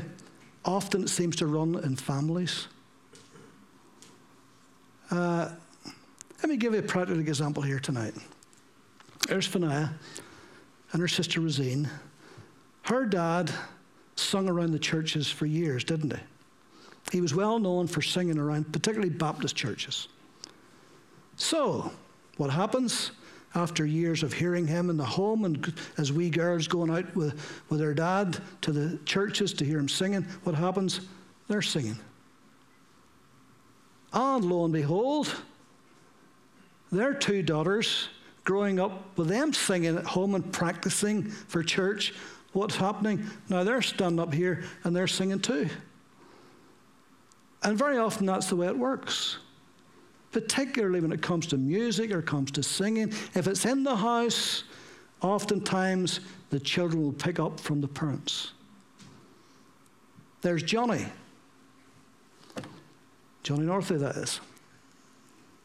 often 0.65 1.03
it 1.03 1.09
seems 1.09 1.37
to 1.37 1.47
run 1.47 1.75
in 1.83 1.95
families? 1.95 2.67
Uh, 5.09 5.49
let 6.41 6.49
me 6.49 6.57
give 6.57 6.73
you 6.73 6.79
a 6.79 6.83
practical 6.83 7.19
example 7.19 7.63
here 7.63 7.79
tonight. 7.79 8.13
There's 9.27 9.47
Fanaya 9.47 9.91
and 10.91 11.01
her 11.01 11.07
sister 11.07 11.41
Rosine. 11.41 11.89
Her 12.83 13.05
dad 13.05 13.51
sung 14.19 14.49
around 14.49 14.71
the 14.71 14.79
churches 14.79 15.29
for 15.29 15.45
years, 15.45 15.83
didn't 15.83 16.13
he? 16.13 16.19
He 17.11 17.21
was 17.21 17.33
well 17.33 17.59
known 17.59 17.87
for 17.87 18.01
singing 18.01 18.37
around, 18.37 18.71
particularly 18.71 19.09
Baptist 19.09 19.55
churches. 19.55 20.07
So, 21.35 21.91
what 22.37 22.49
happens 22.49 23.11
after 23.55 23.85
years 23.85 24.21
of 24.21 24.31
hearing 24.31 24.67
him 24.67 24.89
in 24.89 24.97
the 24.97 25.05
home 25.05 25.45
and 25.45 25.73
as 25.97 26.11
wee 26.11 26.29
girls 26.29 26.67
going 26.67 26.91
out 26.91 27.15
with, 27.15 27.41
with 27.69 27.79
their 27.79 27.93
dad 27.93 28.37
to 28.61 28.71
the 28.71 28.97
churches 29.05 29.53
to 29.53 29.65
hear 29.65 29.79
him 29.79 29.89
singing, 29.89 30.23
what 30.43 30.55
happens? 30.55 31.01
They're 31.47 31.61
singing. 31.61 31.97
And 34.13 34.45
lo 34.45 34.65
and 34.65 34.73
behold, 34.73 35.33
their 36.91 37.13
two 37.13 37.41
daughters 37.41 38.09
growing 38.43 38.79
up 38.79 39.17
with 39.17 39.27
them 39.27 39.53
singing 39.53 39.97
at 39.97 40.05
home 40.05 40.35
and 40.35 40.51
practicing 40.51 41.23
for 41.23 41.63
church 41.63 42.13
what's 42.53 42.75
happening. 42.75 43.23
Now 43.49 43.63
they're 43.63 43.81
standing 43.81 44.19
up 44.19 44.33
here 44.33 44.63
and 44.83 44.95
they're 44.95 45.07
singing 45.07 45.39
too. 45.39 45.69
And 47.63 47.77
very 47.77 47.97
often 47.97 48.25
that's 48.25 48.47
the 48.47 48.55
way 48.55 48.67
it 48.67 48.77
works. 48.77 49.37
Particularly 50.31 51.01
when 51.01 51.11
it 51.11 51.21
comes 51.21 51.47
to 51.47 51.57
music 51.57 52.11
or 52.11 52.21
comes 52.21 52.51
to 52.51 52.63
singing. 52.63 53.09
If 53.33 53.47
it's 53.47 53.65
in 53.65 53.83
the 53.83 53.95
house, 53.95 54.63
oftentimes 55.21 56.21
the 56.49 56.59
children 56.59 57.03
will 57.03 57.13
pick 57.13 57.39
up 57.39 57.59
from 57.59 57.81
the 57.81 57.87
parents. 57.87 58.53
There's 60.41 60.63
Johnny. 60.63 61.05
Johnny 63.43 63.65
Northey, 63.65 63.99
that 63.99 64.15
is. 64.15 64.39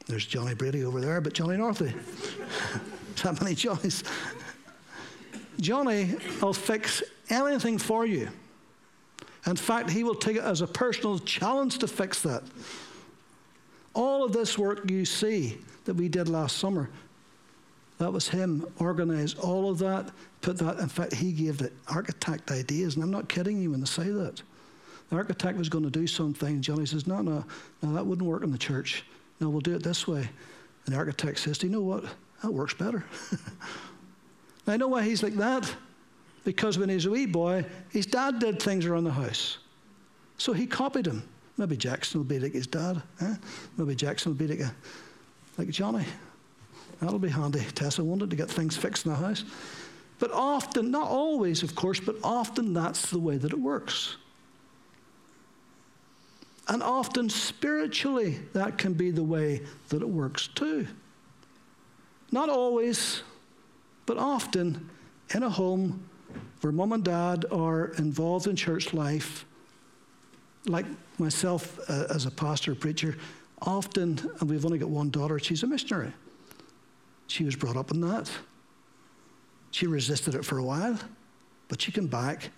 There's 0.06 0.26
Johnny 0.26 0.54
Brady 0.54 0.84
over 0.84 1.00
there, 1.00 1.20
but 1.20 1.32
Johnny 1.32 1.56
Northey. 1.56 1.92
that 3.22 3.40
many 3.40 3.54
Johnnies. 3.54 4.04
Johnny 5.60 6.16
will 6.40 6.52
fix 6.52 7.02
anything 7.30 7.78
for 7.78 8.06
you. 8.06 8.28
In 9.46 9.56
fact, 9.56 9.90
he 9.90 10.04
will 10.04 10.14
take 10.14 10.36
it 10.36 10.42
as 10.42 10.62
a 10.62 10.66
personal 10.66 11.18
challenge 11.18 11.78
to 11.78 11.86
fix 11.86 12.22
that. 12.22 12.42
All 13.92 14.24
of 14.24 14.32
this 14.32 14.58
work 14.58 14.90
you 14.90 15.04
see 15.04 15.58
that 15.84 15.94
we 15.94 16.08
did 16.08 16.28
last 16.28 16.56
summer, 16.56 16.88
that 17.98 18.12
was 18.12 18.28
him 18.28 18.66
organized 18.78 19.38
all 19.38 19.70
of 19.70 19.78
that, 19.78 20.10
put 20.40 20.58
that. 20.58 20.78
In 20.78 20.88
fact, 20.88 21.14
he 21.14 21.32
gave 21.32 21.58
the 21.58 21.70
architect 21.88 22.50
ideas, 22.50 22.94
and 22.94 23.04
I'm 23.04 23.10
not 23.10 23.28
kidding 23.28 23.60
you 23.60 23.70
when 23.70 23.82
I 23.82 23.86
say 23.86 24.10
that. 24.10 24.42
The 25.10 25.16
architect 25.16 25.58
was 25.58 25.68
going 25.68 25.84
to 25.84 25.90
do 25.90 26.06
something. 26.06 26.60
Johnny 26.60 26.86
says, 26.86 27.06
No, 27.06 27.20
no, 27.20 27.44
no, 27.82 27.92
that 27.92 28.04
wouldn't 28.04 28.26
work 28.26 28.42
in 28.42 28.50
the 28.50 28.58
church. 28.58 29.04
No, 29.40 29.48
we'll 29.48 29.60
do 29.60 29.74
it 29.74 29.82
this 29.82 30.08
way. 30.08 30.28
And 30.86 30.94
the 30.94 30.98
architect 30.98 31.38
says, 31.38 31.58
Do 31.58 31.66
you 31.66 31.72
know 31.72 31.82
what? 31.82 32.04
That 32.42 32.52
works 32.52 32.74
better. 32.74 33.04
I 34.66 34.76
know 34.76 34.88
why 34.88 35.02
he's 35.02 35.22
like 35.22 35.34
that. 35.34 35.72
Because 36.44 36.78
when 36.78 36.88
he 36.88 36.94
was 36.94 37.06
a 37.06 37.10
wee 37.10 37.26
boy, 37.26 37.64
his 37.90 38.06
dad 38.06 38.38
did 38.38 38.60
things 38.60 38.84
around 38.84 39.04
the 39.04 39.12
house. 39.12 39.58
So 40.36 40.52
he 40.52 40.66
copied 40.66 41.06
him. 41.06 41.22
Maybe 41.56 41.76
Jackson 41.76 42.20
will 42.20 42.26
be 42.26 42.38
like 42.38 42.52
his 42.52 42.66
dad. 42.66 43.02
Eh? 43.20 43.34
Maybe 43.76 43.94
Jackson 43.94 44.32
will 44.32 44.38
be 44.38 44.48
like, 44.48 44.60
a, 44.60 44.74
like 45.56 45.70
Johnny. 45.70 46.04
That'll 47.00 47.18
be 47.18 47.28
handy. 47.28 47.60
Tessa 47.74 48.02
wanted 48.02 48.30
to 48.30 48.36
get 48.36 48.50
things 48.50 48.76
fixed 48.76 49.06
in 49.06 49.12
the 49.12 49.18
house. 49.18 49.44
But 50.18 50.30
often, 50.32 50.90
not 50.90 51.08
always, 51.08 51.62
of 51.62 51.74
course, 51.74 52.00
but 52.00 52.16
often 52.22 52.72
that's 52.72 53.10
the 53.10 53.18
way 53.18 53.36
that 53.36 53.52
it 53.52 53.58
works. 53.58 54.16
And 56.68 56.82
often, 56.82 57.28
spiritually, 57.28 58.40
that 58.52 58.78
can 58.78 58.94
be 58.94 59.10
the 59.10 59.22
way 59.22 59.62
that 59.90 60.02
it 60.02 60.08
works 60.08 60.48
too. 60.48 60.86
Not 62.32 62.48
always, 62.48 63.22
but 64.06 64.18
often 64.18 64.88
in 65.34 65.42
a 65.42 65.50
home 65.50 66.08
where 66.60 66.72
mom 66.72 66.92
and 66.92 67.04
dad 67.04 67.44
are 67.50 67.88
involved 67.98 68.46
in 68.46 68.56
church 68.56 68.92
life, 68.94 69.44
like 70.66 70.86
myself 71.18 71.78
uh, 71.88 72.06
as 72.10 72.26
a 72.26 72.30
pastor, 72.30 72.74
preacher, 72.74 73.16
often, 73.62 74.18
and 74.40 74.50
we've 74.50 74.64
only 74.64 74.78
got 74.78 74.88
one 74.88 75.10
daughter, 75.10 75.38
she's 75.38 75.62
a 75.62 75.66
missionary. 75.66 76.12
She 77.26 77.44
was 77.44 77.56
brought 77.56 77.76
up 77.76 77.90
in 77.90 78.00
that. 78.02 78.30
She 79.70 79.86
resisted 79.86 80.34
it 80.34 80.44
for 80.44 80.58
a 80.58 80.64
while, 80.64 80.98
but 81.68 81.82
she 81.82 81.90
came 81.90 82.06
back, 82.06 82.50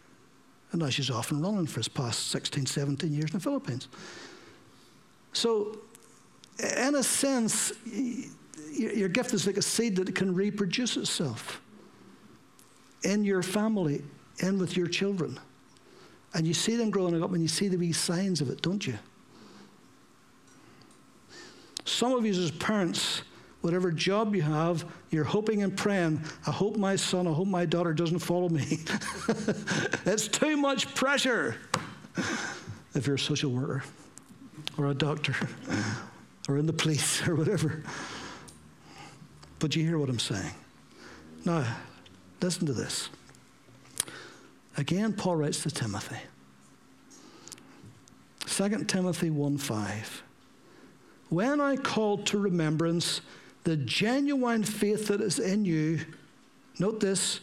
and 0.73 0.83
now 0.83 0.89
she's 0.89 1.11
off 1.11 1.31
and 1.31 1.43
running 1.43 1.67
for 1.67 1.81
the 1.81 1.91
past 1.91 2.29
16, 2.29 2.67
17 2.67 3.13
years 3.13 3.31
in 3.31 3.39
the 3.39 3.41
Philippines. 3.41 3.89
So, 5.33 5.79
in 6.77 6.95
a 6.95 7.03
sense, 7.03 7.73
your 8.77 9.09
gift 9.09 9.33
is 9.35 9.47
like 9.47 9.57
a 9.57 9.62
seed 9.62 9.97
that 9.97 10.14
can 10.14 10.35
reproduce 10.35 10.97
itself 10.97 11.61
in 13.03 13.24
your 13.24 13.43
family 13.43 14.03
and 14.43 14.61
with 14.61 14.77
your 14.77 14.87
children. 14.87 15.39
And 16.35 16.47
you 16.47 16.55
see 16.55 16.77
them 16.77 16.91
growing 16.91 17.22
up 17.22 17.33
and 17.33 17.41
you 17.41 17.49
see 17.49 17.68
the 17.68 17.77
wee 17.77 17.93
signs 17.93 18.41
of 18.41 18.51
it, 18.51 18.61
don't 18.62 18.87
you? 18.87 18.99
Some 21.85 22.12
of 22.12 22.27
you, 22.27 22.33
as 22.33 22.51
parents, 22.51 23.22
whatever 23.61 23.91
job 23.91 24.35
you 24.35 24.43
have, 24.43 24.85
you're 25.11 25.24
hoping 25.24 25.62
and 25.62 25.77
praying, 25.77 26.20
I 26.47 26.51
hope 26.51 26.77
my 26.77 26.97
son, 26.97 27.27
I 27.27 27.33
hope 27.33 27.49
my 27.49 27.64
daughter 27.64 27.95
doesn't 27.95 28.18
follow 28.18 28.49
me. 28.49 28.64
it's 30.05 30.29
too 30.29 30.57
much 30.57 30.95
pressure 30.95 31.57
if 32.95 33.07
you're 33.07 33.16
a 33.16 33.18
social 33.18 33.51
worker 33.51 33.85
or 34.77 34.87
a 34.87 34.95
doctor 34.95 35.35
or 36.49 36.59
in 36.59 36.66
the 36.66 36.72
police 36.72 37.27
or 37.27 37.37
whatever. 37.37 37.83
But 39.59 39.75
you 39.75 39.85
hear 39.85 39.99
what 39.99 40.09
I'm 40.09 40.19
saying. 40.19 40.53
Now, 41.45 41.65
listen 42.41 42.67
to 42.67 42.73
this. 42.73 43.09
Again, 44.77 45.13
Paul 45.15 45.37
writes 45.37 45.63
to 45.63 45.71
Timothy. 45.71 46.19
2 48.41 48.85
Timothy 48.85 49.31
1 49.31 49.59
5. 49.59 50.23
When 51.29 51.61
I 51.61 51.77
called 51.77 52.27
to 52.27 52.39
remembrance 52.39 53.21
the 53.65 53.77
genuine 53.77 54.63
faith 54.63 55.09
that 55.09 55.21
is 55.21 55.39
in 55.39 55.65
you, 55.65 56.01
note 56.79 57.01
this, 57.01 57.41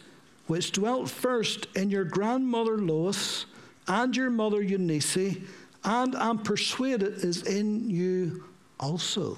which 0.47 0.71
dwelt 0.71 1.09
first 1.09 1.67
in 1.75 1.89
your 1.89 2.05
grandmother 2.05 2.77
Lois 2.77 3.45
and 3.87 4.15
your 4.15 4.29
mother 4.29 4.61
Eunice, 4.61 5.37
and 5.83 6.15
I'm 6.15 6.39
persuaded 6.39 7.25
is 7.25 7.43
in 7.43 7.89
you 7.89 8.45
also. 8.79 9.37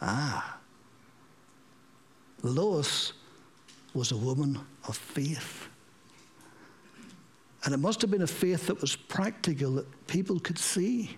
Ah. 0.00 0.57
Lois 2.42 3.12
was 3.94 4.12
a 4.12 4.16
woman 4.16 4.58
of 4.86 4.96
faith. 4.96 5.68
And 7.64 7.74
it 7.74 7.78
must 7.78 8.00
have 8.02 8.10
been 8.10 8.22
a 8.22 8.26
faith 8.26 8.68
that 8.68 8.80
was 8.80 8.94
practical, 8.94 9.72
that 9.72 10.06
people 10.06 10.38
could 10.38 10.58
see. 10.58 11.16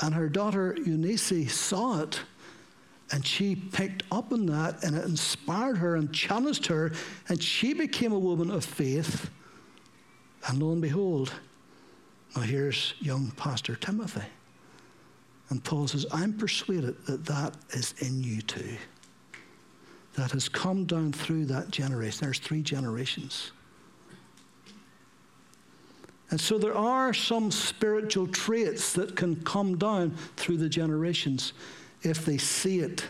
And 0.00 0.14
her 0.14 0.28
daughter 0.28 0.76
Eunice 0.84 1.52
saw 1.52 2.00
it, 2.02 2.20
and 3.12 3.24
she 3.26 3.54
picked 3.54 4.02
up 4.10 4.32
on 4.32 4.46
that, 4.46 4.82
and 4.82 4.96
it 4.96 5.04
inspired 5.04 5.78
her 5.78 5.96
and 5.96 6.12
challenged 6.12 6.66
her, 6.66 6.92
and 7.28 7.42
she 7.42 7.74
became 7.74 8.12
a 8.12 8.18
woman 8.18 8.50
of 8.50 8.64
faith. 8.64 9.30
And 10.48 10.62
lo 10.62 10.72
and 10.72 10.82
behold, 10.82 11.32
now 12.34 12.42
here's 12.42 12.94
young 13.00 13.30
Pastor 13.32 13.76
Timothy. 13.76 14.26
And 15.48 15.62
Paul 15.62 15.86
says, 15.86 16.06
I'm 16.12 16.32
persuaded 16.32 16.96
that 17.06 17.24
that 17.26 17.54
is 17.70 17.94
in 17.98 18.22
you 18.22 18.42
too. 18.42 18.76
That 20.14 20.32
has 20.32 20.48
come 20.48 20.84
down 20.84 21.12
through 21.12 21.46
that 21.46 21.70
generation. 21.70 22.18
There's 22.22 22.38
three 22.38 22.62
generations. 22.62 23.52
And 26.30 26.40
so 26.40 26.58
there 26.58 26.76
are 26.76 27.14
some 27.14 27.52
spiritual 27.52 28.26
traits 28.26 28.92
that 28.94 29.14
can 29.14 29.36
come 29.44 29.78
down 29.78 30.16
through 30.36 30.56
the 30.56 30.68
generations 30.68 31.52
if 32.02 32.24
they 32.24 32.38
see 32.38 32.80
it 32.80 33.04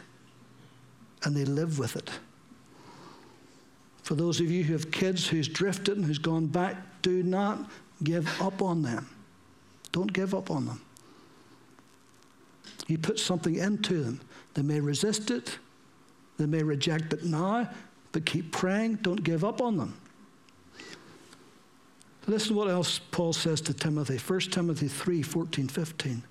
and 1.25 1.35
they 1.35 1.45
live 1.45 1.79
with 1.79 1.97
it. 1.97 2.11
For 4.03 4.15
those 4.15 4.39
of 4.41 4.51
you 4.51 4.63
who 4.63 4.75
have 4.75 4.91
kids 4.91 5.27
who's 5.27 5.49
drifted 5.49 5.97
and 5.97 6.05
who's 6.05 6.19
gone 6.19 6.47
back, 6.47 6.77
do 7.03 7.23
not 7.23 7.71
give 8.05 8.41
up 8.41 8.61
on 8.63 8.83
them. 8.83 9.09
Don't 9.93 10.13
give 10.13 10.35
up 10.35 10.51
on 10.51 10.67
them. 10.67 10.81
You 12.87 12.99
put 12.99 13.19
something 13.19 13.57
into 13.57 14.03
them. 14.03 14.21
They 14.55 14.63
may 14.63 14.81
resist 14.81 15.31
it, 15.31 15.59
they 16.39 16.47
may 16.47 16.63
reject 16.63 17.13
it 17.13 17.25
now, 17.25 17.69
but 18.13 18.25
keep 18.25 18.53
praying. 18.53 18.97
Don't 18.97 19.23
give 19.23 19.45
up 19.45 19.61
on 19.61 19.77
them. 19.77 20.01
Listen 22.27 22.57
what 22.57 22.69
else 22.69 22.99
Paul 22.99 23.33
says 23.33 23.61
to 23.63 23.75
Timothy 23.75 24.17
1 24.17 24.41
Timothy 24.41 24.89
3 24.89 25.23
14, 25.23 25.69
15. 25.69 26.23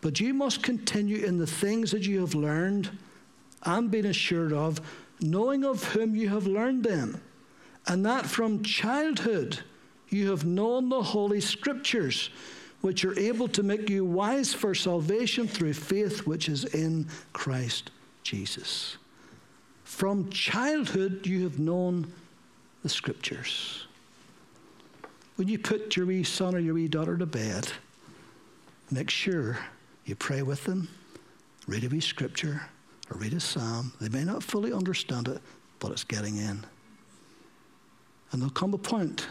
But 0.00 0.20
you 0.20 0.34
must 0.34 0.62
continue 0.62 1.24
in 1.24 1.38
the 1.38 1.46
things 1.46 1.92
that 1.92 2.02
you 2.02 2.20
have 2.20 2.34
learned 2.34 2.90
and 3.64 3.90
been 3.90 4.06
assured 4.06 4.52
of, 4.52 4.80
knowing 5.20 5.64
of 5.64 5.84
whom 5.84 6.16
you 6.16 6.28
have 6.28 6.46
learned 6.46 6.84
them, 6.84 7.20
and 7.86 8.04
that 8.04 8.26
from 8.26 8.62
childhood 8.62 9.60
you 10.08 10.30
have 10.30 10.44
known 10.44 10.88
the 10.88 11.02
Holy 11.02 11.40
Scriptures, 11.40 12.30
which 12.82 13.04
are 13.04 13.18
able 13.18 13.48
to 13.48 13.62
make 13.62 13.88
you 13.88 14.04
wise 14.04 14.52
for 14.52 14.74
salvation 14.74 15.48
through 15.48 15.72
faith 15.72 16.26
which 16.26 16.48
is 16.48 16.64
in 16.66 17.08
Christ 17.32 17.90
Jesus. 18.22 18.98
From 19.84 20.28
childhood 20.30 21.26
you 21.26 21.44
have 21.44 21.58
known 21.58 22.12
the 22.82 22.88
Scriptures. 22.88 23.86
When 25.36 25.48
you 25.48 25.58
put 25.58 25.96
your 25.96 26.06
wee 26.06 26.24
son 26.24 26.54
or 26.54 26.58
your 26.58 26.74
wee 26.74 26.88
daughter 26.88 27.16
to 27.16 27.26
bed, 27.26 27.72
make 28.90 29.10
sure 29.10 29.58
you 30.04 30.14
pray 30.14 30.42
with 30.42 30.64
them, 30.64 30.88
read 31.66 31.84
a 31.84 31.88
wee 31.88 32.00
scripture, 32.00 32.62
or 33.10 33.18
read 33.18 33.32
a 33.32 33.40
psalm. 33.40 33.92
They 34.00 34.08
may 34.08 34.24
not 34.24 34.42
fully 34.42 34.72
understand 34.72 35.28
it, 35.28 35.40
but 35.78 35.92
it's 35.92 36.04
getting 36.04 36.36
in. 36.36 36.64
And 38.30 38.40
there'll 38.40 38.50
come 38.50 38.74
a 38.74 38.78
point 38.78 39.26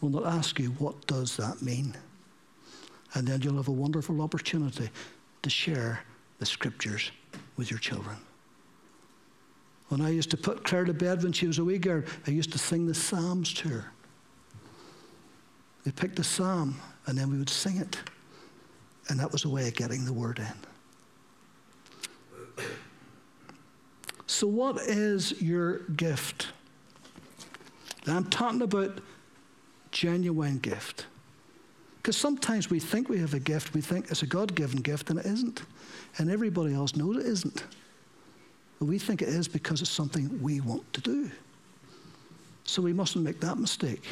when 0.00 0.12
they'll 0.12 0.26
ask 0.26 0.58
you, 0.58 0.70
What 0.70 1.06
does 1.06 1.36
that 1.36 1.62
mean? 1.62 1.96
And 3.14 3.26
then 3.26 3.42
you'll 3.42 3.56
have 3.56 3.68
a 3.68 3.72
wonderful 3.72 4.22
opportunity 4.22 4.88
to 5.42 5.50
share 5.50 6.00
the 6.38 6.46
scriptures 6.46 7.10
with 7.56 7.70
your 7.70 7.78
children. 7.78 8.16
When 9.88 10.00
I 10.00 10.08
used 10.08 10.30
to 10.30 10.36
put 10.36 10.64
Claire 10.64 10.84
to 10.84 10.94
bed 10.94 11.22
when 11.22 11.32
she 11.32 11.46
was 11.46 11.58
a 11.58 11.64
wee 11.64 11.78
girl, 11.78 12.02
I 12.26 12.30
used 12.30 12.52
to 12.52 12.58
sing 12.58 12.86
the 12.86 12.94
Psalms 12.94 13.52
to 13.54 13.68
her. 13.68 13.92
We 15.84 15.92
picked 15.92 16.18
a 16.18 16.24
psalm 16.24 16.80
and 17.06 17.18
then 17.18 17.30
we 17.30 17.38
would 17.38 17.50
sing 17.50 17.76
it. 17.76 17.98
And 19.08 19.18
that 19.18 19.32
was 19.32 19.44
a 19.44 19.48
way 19.48 19.68
of 19.68 19.74
getting 19.74 20.04
the 20.04 20.12
word 20.12 20.38
in. 20.38 20.46
So, 24.26 24.46
what 24.46 24.78
is 24.78 25.42
your 25.42 25.80
gift? 25.80 26.48
I'm 28.06 28.24
talking 28.24 28.62
about 28.62 29.00
genuine 29.90 30.58
gift. 30.58 31.06
Because 32.02 32.16
sometimes 32.16 32.68
we 32.68 32.80
think 32.80 33.08
we 33.08 33.20
have 33.20 33.32
a 33.32 33.38
gift, 33.38 33.74
we 33.74 33.80
think 33.80 34.10
it's 34.10 34.24
a 34.24 34.26
God 34.26 34.56
given 34.56 34.80
gift, 34.80 35.08
and 35.10 35.20
it 35.20 35.26
isn't. 35.26 35.62
And 36.18 36.30
everybody 36.30 36.74
else 36.74 36.96
knows 36.96 37.18
it 37.18 37.26
isn't. 37.26 37.64
But 38.80 38.86
we 38.86 38.98
think 38.98 39.22
it 39.22 39.28
is 39.28 39.46
because 39.46 39.80
it's 39.80 39.90
something 39.90 40.42
we 40.42 40.60
want 40.60 40.92
to 40.94 41.00
do. 41.00 41.30
So 42.64 42.82
we 42.82 42.92
mustn't 42.92 43.24
make 43.24 43.38
that 43.40 43.56
mistake. 43.56 44.04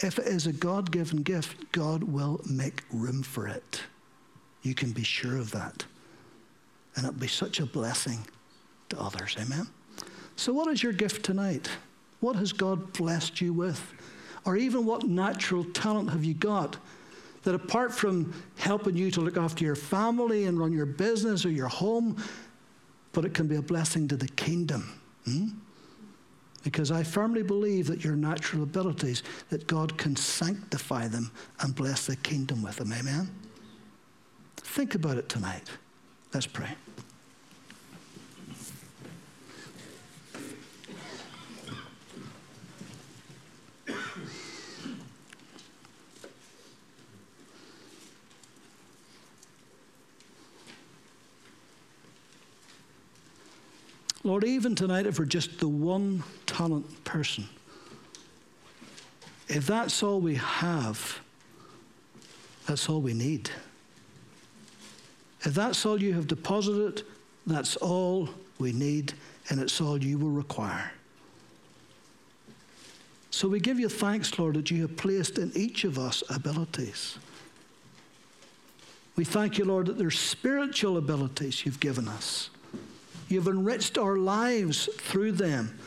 If 0.00 0.18
it 0.18 0.26
is 0.26 0.48
a 0.48 0.52
God 0.52 0.90
given 0.90 1.22
gift, 1.22 1.70
God 1.70 2.02
will 2.02 2.40
make 2.50 2.82
room 2.90 3.22
for 3.22 3.46
it. 3.46 3.82
You 4.62 4.74
can 4.74 4.90
be 4.90 5.04
sure 5.04 5.36
of 5.36 5.52
that. 5.52 5.84
And 6.96 7.04
it'll 7.04 7.20
be 7.20 7.28
such 7.28 7.60
a 7.60 7.66
blessing 7.66 8.26
to 8.88 8.98
others. 9.00 9.36
Amen? 9.38 9.68
So, 10.34 10.52
what 10.52 10.68
is 10.72 10.82
your 10.82 10.92
gift 10.92 11.24
tonight? 11.24 11.68
What 12.18 12.34
has 12.36 12.52
God 12.52 12.92
blessed 12.94 13.40
you 13.40 13.52
with? 13.52 13.94
Or 14.44 14.56
even 14.56 14.86
what 14.86 15.04
natural 15.04 15.64
talent 15.64 16.10
have 16.10 16.24
you 16.24 16.34
got 16.34 16.76
that, 17.42 17.54
apart 17.54 17.92
from 17.92 18.34
helping 18.58 18.96
you 18.96 19.10
to 19.10 19.20
look 19.20 19.36
after 19.36 19.64
your 19.64 19.76
family 19.76 20.44
and 20.44 20.58
run 20.58 20.72
your 20.72 20.86
business 20.86 21.44
or 21.44 21.50
your 21.50 21.68
home, 21.68 22.22
but 23.12 23.24
it 23.24 23.32
can 23.32 23.46
be 23.46 23.56
a 23.56 23.62
blessing 23.62 24.08
to 24.08 24.16
the 24.16 24.28
kingdom? 24.28 25.00
Hmm? 25.24 25.48
Because 26.62 26.90
I 26.90 27.02
firmly 27.02 27.42
believe 27.42 27.86
that 27.86 28.04
your 28.04 28.16
natural 28.16 28.62
abilities, 28.62 29.22
that 29.48 29.66
God 29.66 29.96
can 29.96 30.14
sanctify 30.16 31.08
them 31.08 31.30
and 31.60 31.74
bless 31.74 32.06
the 32.06 32.16
kingdom 32.16 32.62
with 32.62 32.76
them. 32.76 32.92
Amen? 32.92 33.30
Think 34.56 34.94
about 34.94 35.16
it 35.16 35.28
tonight. 35.28 35.70
Let's 36.34 36.46
pray. 36.46 36.70
Lord, 54.22 54.44
even 54.44 54.74
tonight, 54.74 55.06
if 55.06 55.18
we're 55.18 55.24
just 55.24 55.58
the 55.60 55.68
one 55.68 56.22
talent 56.46 57.04
person, 57.04 57.48
if 59.48 59.66
that's 59.66 60.02
all 60.02 60.20
we 60.20 60.34
have, 60.36 61.20
that's 62.66 62.88
all 62.88 63.00
we 63.00 63.14
need. 63.14 63.50
If 65.42 65.54
that's 65.54 65.86
all 65.86 66.00
you 66.00 66.12
have 66.12 66.26
deposited, 66.26 67.02
that's 67.46 67.76
all 67.76 68.28
we 68.58 68.72
need, 68.72 69.14
and 69.48 69.58
it's 69.58 69.80
all 69.80 70.02
you 70.02 70.18
will 70.18 70.30
require. 70.30 70.92
So 73.30 73.48
we 73.48 73.58
give 73.58 73.80
you 73.80 73.88
thanks, 73.88 74.38
Lord, 74.38 74.56
that 74.56 74.70
you 74.70 74.82
have 74.82 74.96
placed 74.96 75.38
in 75.38 75.50
each 75.54 75.84
of 75.84 75.98
us 75.98 76.22
abilities. 76.28 77.16
We 79.16 79.24
thank 79.24 79.56
you, 79.56 79.64
Lord, 79.64 79.86
that 79.86 79.98
there's 79.98 80.18
spiritual 80.18 80.98
abilities 80.98 81.64
you've 81.64 81.80
given 81.80 82.06
us. 82.06 82.50
You've 83.30 83.46
enriched 83.46 83.96
our 83.96 84.16
lives 84.16 84.88
through 84.98 85.32
them, 85.32 85.78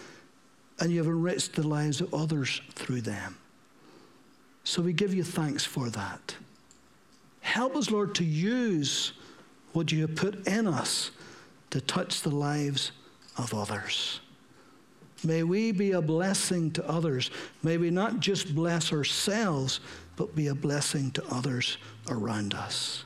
and 0.80 0.92
you've 0.92 1.08
enriched 1.08 1.54
the 1.56 1.68
lives 1.68 2.00
of 2.00 2.14
others 2.14 2.62
through 2.72 3.02
them. 3.02 3.38
So 4.64 4.82
we 4.82 4.94
give 4.94 5.14
you 5.14 5.26
thanks 5.26 5.66
for 5.66 5.90
that. 5.90 6.38
Help 7.42 7.76
us, 7.76 7.92
Lord, 7.92 8.16
to 8.16 8.24
use 8.24 9.12
what 9.74 9.92
you 9.92 10.02
have 10.08 10.16
put 10.16 10.48
in 10.48 10.68
us 10.68 11.12
to 11.72 11.82
touch 11.82 12.22
the 12.22 12.34
lives 12.34 12.94
of 13.38 13.54
others. 13.54 14.22
May 15.26 15.44
we 15.44 15.74
be 15.74 15.92
a 15.92 16.02
blessing 16.02 16.72
to 16.72 16.90
others. 16.90 17.30
May 17.62 17.78
we 17.78 17.90
not 17.90 18.22
just 18.22 18.56
bless 18.56 18.94
ourselves, 18.94 19.82
but 20.16 20.34
be 20.34 20.48
a 20.48 20.56
blessing 20.56 21.12
to 21.12 21.26
others 21.30 21.78
around 22.08 22.54
us. 22.54 23.04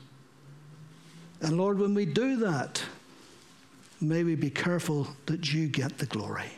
And 1.40 1.56
Lord, 1.56 1.80
when 1.80 1.94
we 1.94 2.06
do 2.06 2.36
that, 2.36 2.82
may 4.00 4.24
we 4.24 4.34
be 4.34 4.50
careful 4.50 5.08
that 5.26 5.52
you 5.52 5.68
get 5.68 5.98
the 5.98 6.06
glory. 6.06 6.50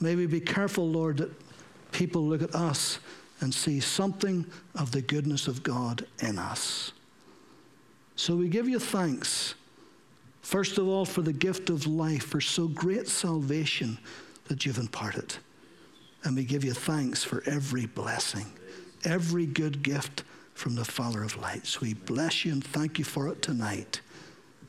May 0.00 0.16
we 0.16 0.26
be 0.26 0.40
careful, 0.40 0.88
Lord, 0.88 1.18
that 1.18 1.30
people 1.92 2.22
look 2.22 2.42
at 2.42 2.54
us 2.54 2.98
and 3.40 3.52
see 3.52 3.80
something 3.80 4.46
of 4.74 4.92
the 4.92 5.02
goodness 5.02 5.46
of 5.46 5.62
God 5.62 6.06
in 6.20 6.38
us. 6.38 6.92
So 8.16 8.36
we 8.36 8.48
give 8.48 8.68
you 8.68 8.78
thanks, 8.78 9.54
first 10.42 10.78
of 10.78 10.86
all, 10.86 11.04
for 11.04 11.22
the 11.22 11.32
gift 11.32 11.70
of 11.70 11.86
life, 11.86 12.24
for 12.24 12.40
so 12.40 12.68
great 12.68 13.08
salvation 13.08 13.98
that 14.46 14.64
you've 14.66 14.78
imparted. 14.78 15.36
And 16.24 16.36
we 16.36 16.44
give 16.44 16.64
you 16.64 16.72
thanks 16.72 17.24
for 17.24 17.42
every 17.46 17.86
blessing, 17.86 18.46
every 19.04 19.46
good 19.46 19.82
gift 19.82 20.24
from 20.54 20.74
the 20.74 20.84
Father 20.84 21.22
of 21.22 21.36
lights. 21.36 21.80
We 21.80 21.94
bless 21.94 22.44
you 22.44 22.52
and 22.52 22.62
thank 22.62 22.98
you 22.98 23.04
for 23.04 23.28
it 23.28 23.42
tonight. 23.42 24.00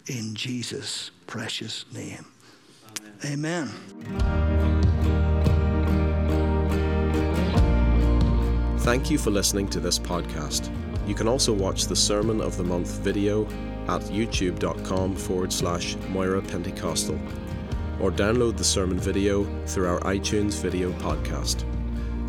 In 0.07 0.33
Jesus' 0.35 1.11
precious 1.27 1.85
name. 1.93 2.25
Amen. 3.25 3.69
Thank 8.79 9.09
you 9.09 9.17
for 9.17 9.31
listening 9.31 9.69
to 9.69 9.79
this 9.79 9.97
podcast. 9.97 10.69
You 11.07 11.15
can 11.15 11.27
also 11.27 11.53
watch 11.53 11.85
the 11.85 11.95
Sermon 11.95 12.41
of 12.41 12.57
the 12.57 12.63
Month 12.63 12.99
video 12.99 13.45
at 13.87 14.01
youtube.com 14.03 15.15
forward 15.15 15.53
slash 15.53 15.95
Moira 16.09 16.41
Pentecostal 16.41 17.19
or 17.99 18.11
download 18.11 18.57
the 18.57 18.63
sermon 18.63 18.99
video 18.99 19.43
through 19.65 19.87
our 19.87 19.99
iTunes 20.01 20.61
video 20.61 20.91
podcast. 20.93 21.65